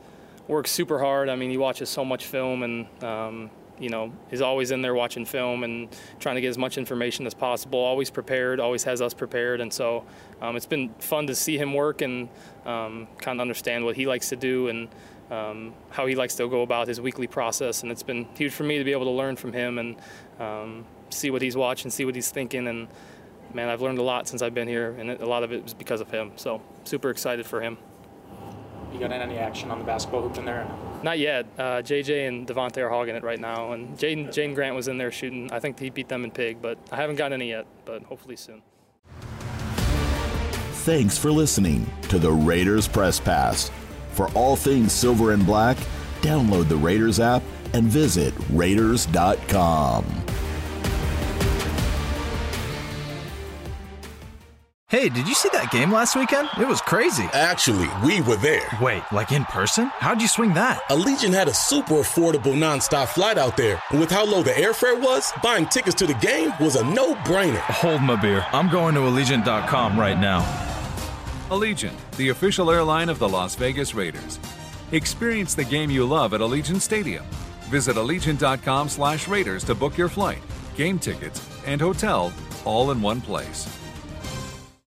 works 0.49 0.71
super 0.71 0.99
hard. 0.99 1.29
I 1.29 1.37
mean, 1.37 1.51
he 1.51 1.59
watches 1.59 1.89
so 1.91 2.05
much 2.05 2.27
film, 2.27 2.63
and 2.63 3.05
um, 3.05 3.51
you 3.81 3.89
know, 3.89 4.13
is 4.31 4.43
always 4.43 4.71
in 4.71 4.83
there 4.83 4.95
watching 4.95 5.25
film 5.25 5.65
and 5.65 5.89
trying 6.21 6.35
to 6.37 6.41
get 6.41 6.49
as 6.49 6.59
much 6.59 6.79
information 6.79 7.27
as 7.27 7.35
possible. 7.35 7.79
Always 7.79 8.11
prepared, 8.11 8.61
always 8.61 8.85
has 8.85 9.01
us 9.01 9.15
prepared, 9.15 9.61
and 9.61 9.73
so 9.73 10.05
um, 10.41 10.55
it's 10.55 10.67
been 10.67 10.91
fun 10.99 11.27
to 11.27 11.35
see 11.35 11.57
him 11.57 11.75
work 11.75 12.03
and 12.03 12.29
um, 12.67 13.09
kind 13.19 13.39
of 13.39 13.41
understand 13.41 13.85
what 13.85 13.97
he 13.97 14.07
likes 14.07 14.29
to 14.29 14.37
do 14.37 14.69
and 14.69 14.89
um, 15.31 15.73
how 15.91 16.07
he 16.07 16.15
likes 16.15 16.35
to 16.35 16.49
go 16.49 16.63
about 16.63 16.87
his 16.87 17.01
weekly 17.01 17.27
process. 17.27 17.83
And 17.83 17.91
it's 17.91 18.03
been 18.03 18.27
huge 18.35 18.53
for 18.53 18.65
me 18.65 18.79
to 18.79 18.85
be 18.85 18.93
able 18.93 19.07
to 19.07 19.11
learn 19.11 19.37
from 19.37 19.53
him 19.53 19.79
and 19.79 19.97
um, 20.39 20.85
see 21.09 21.31
what 21.31 21.41
he's 21.43 21.57
watching, 21.57 21.91
see 21.91 22.05
what 22.05 22.15
he's 22.15 22.31
thinking, 22.31 22.67
and 22.69 22.89
man, 23.55 23.69
I've 23.69 23.81
learned 23.81 23.99
a 23.99 24.03
lot 24.03 24.29
since 24.29 24.43
I've 24.43 24.55
been 24.55 24.69
here, 24.69 24.95
and 24.99 25.11
a 25.11 25.27
lot 25.27 25.43
of 25.43 25.53
it 25.53 25.63
was 25.63 25.75
because 25.75 26.01
of 26.01 26.11
him. 26.11 26.33
So 26.37 26.61
super 26.85 27.11
excited 27.11 27.47
for 27.47 27.61
him. 27.61 27.79
You 28.93 28.99
got 28.99 29.13
in 29.13 29.21
any 29.21 29.39
action 29.39 29.71
on 29.71 29.79
the 29.79 29.85
basketball 29.85 30.23
hoop 30.23 30.37
in 30.37 30.45
there? 30.45 30.67
Not 31.03 31.19
yet. 31.19 31.47
Uh, 31.59 31.83
JJ 31.83 32.29
and 32.29 32.47
Davante 32.47 32.79
are 32.79 32.91
hogging 32.91 33.17
it 33.17 33.23
right 33.23 33.41
now, 33.41 33.73
and 33.73 33.97
Jaden 33.97 34.29
Jaden 34.29 34.55
Grant 34.55 34.77
was 34.77 34.89
in 34.89 34.99
there 34.99 35.11
shooting. 35.11 35.51
I 35.51 35.59
think 35.59 35.79
he 35.79 35.91
beat 35.91 36.09
them 36.09 36.25
in 36.25 36.31
pig, 36.31 36.61
but 36.61 36.79
I 36.93 36.97
haven't 36.97 37.17
got 37.17 37.33
any 37.33 37.49
yet. 37.49 37.67
But 37.85 38.03
hopefully 38.03 38.37
soon. 38.37 38.63
Thanks 40.85 41.19
for 41.19 41.31
listening 41.31 41.87
to 42.09 42.19
the 42.19 42.33
Raiders 42.33 42.89
Press 42.89 43.21
Pass. 43.21 43.71
For 44.13 44.29
all 44.33 44.57
things 44.57 44.93
silver 44.93 45.33
and 45.33 45.45
black, 45.45 45.77
download 46.21 46.69
the 46.69 46.77
Raiders 46.77 47.21
app 47.21 47.43
and 47.73 47.85
visit 47.85 48.35
Raiders.com. 48.51 50.05
Hey, 54.91 55.09
did 55.09 55.29
you 55.29 55.37
see 55.37 55.49
that 55.53 55.71
game 55.71 55.93
last 55.93 56.17
weekend? 56.17 56.49
It 56.59 56.67
was 56.67 56.81
crazy. 56.81 57.23
Actually, 57.33 57.89
we 58.05 58.23
were 58.23 58.35
there. 58.35 58.67
Wait, 58.83 59.05
like 59.13 59.31
in 59.31 59.45
person? 59.45 59.85
How'd 59.85 60.21
you 60.21 60.27
swing 60.27 60.53
that? 60.55 60.81
Allegiant 60.91 61.33
had 61.33 61.47
a 61.47 61.55
super 61.55 61.95
affordable 61.95 62.57
nonstop 62.57 63.07
flight 63.07 63.39
out 63.39 63.57
there. 63.57 63.81
And 63.91 64.01
with 64.01 64.11
how 64.11 64.25
low 64.25 64.43
the 64.43 64.51
airfare 64.51 65.01
was, 65.01 65.31
buying 65.45 65.67
tickets 65.67 65.95
to 65.99 66.09
the 66.09 66.15
game 66.15 66.53
was 66.59 66.75
a 66.75 66.83
no 66.83 67.15
brainer. 67.23 67.61
Hold 67.61 68.03
my 68.03 68.21
beer. 68.21 68.45
I'm 68.51 68.69
going 68.69 68.97
to 68.97 69.03
Allegiant.com 69.03 69.97
right 69.97 70.19
now. 70.19 70.41
Allegiant, 71.51 71.95
the 72.17 72.31
official 72.31 72.69
airline 72.69 73.11
of 73.11 73.21
the 73.21 73.29
Las 73.29 73.55
Vegas 73.55 73.95
Raiders. 73.95 74.41
Experience 74.91 75.55
the 75.55 75.63
game 75.63 75.93
you 75.93 76.05
love 76.05 76.35
at 76.35 76.41
Allegiant 76.41 76.81
Stadium. 76.81 77.25
Visit 77.69 77.95
Allegiant.com 77.95 78.89
slash 78.89 79.29
Raiders 79.29 79.63
to 79.67 79.75
book 79.77 79.97
your 79.97 80.09
flight, 80.09 80.43
game 80.75 80.99
tickets, 80.99 81.49
and 81.65 81.81
hotel 81.81 82.33
all 82.65 82.91
in 82.91 83.01
one 83.01 83.21
place. 83.21 83.69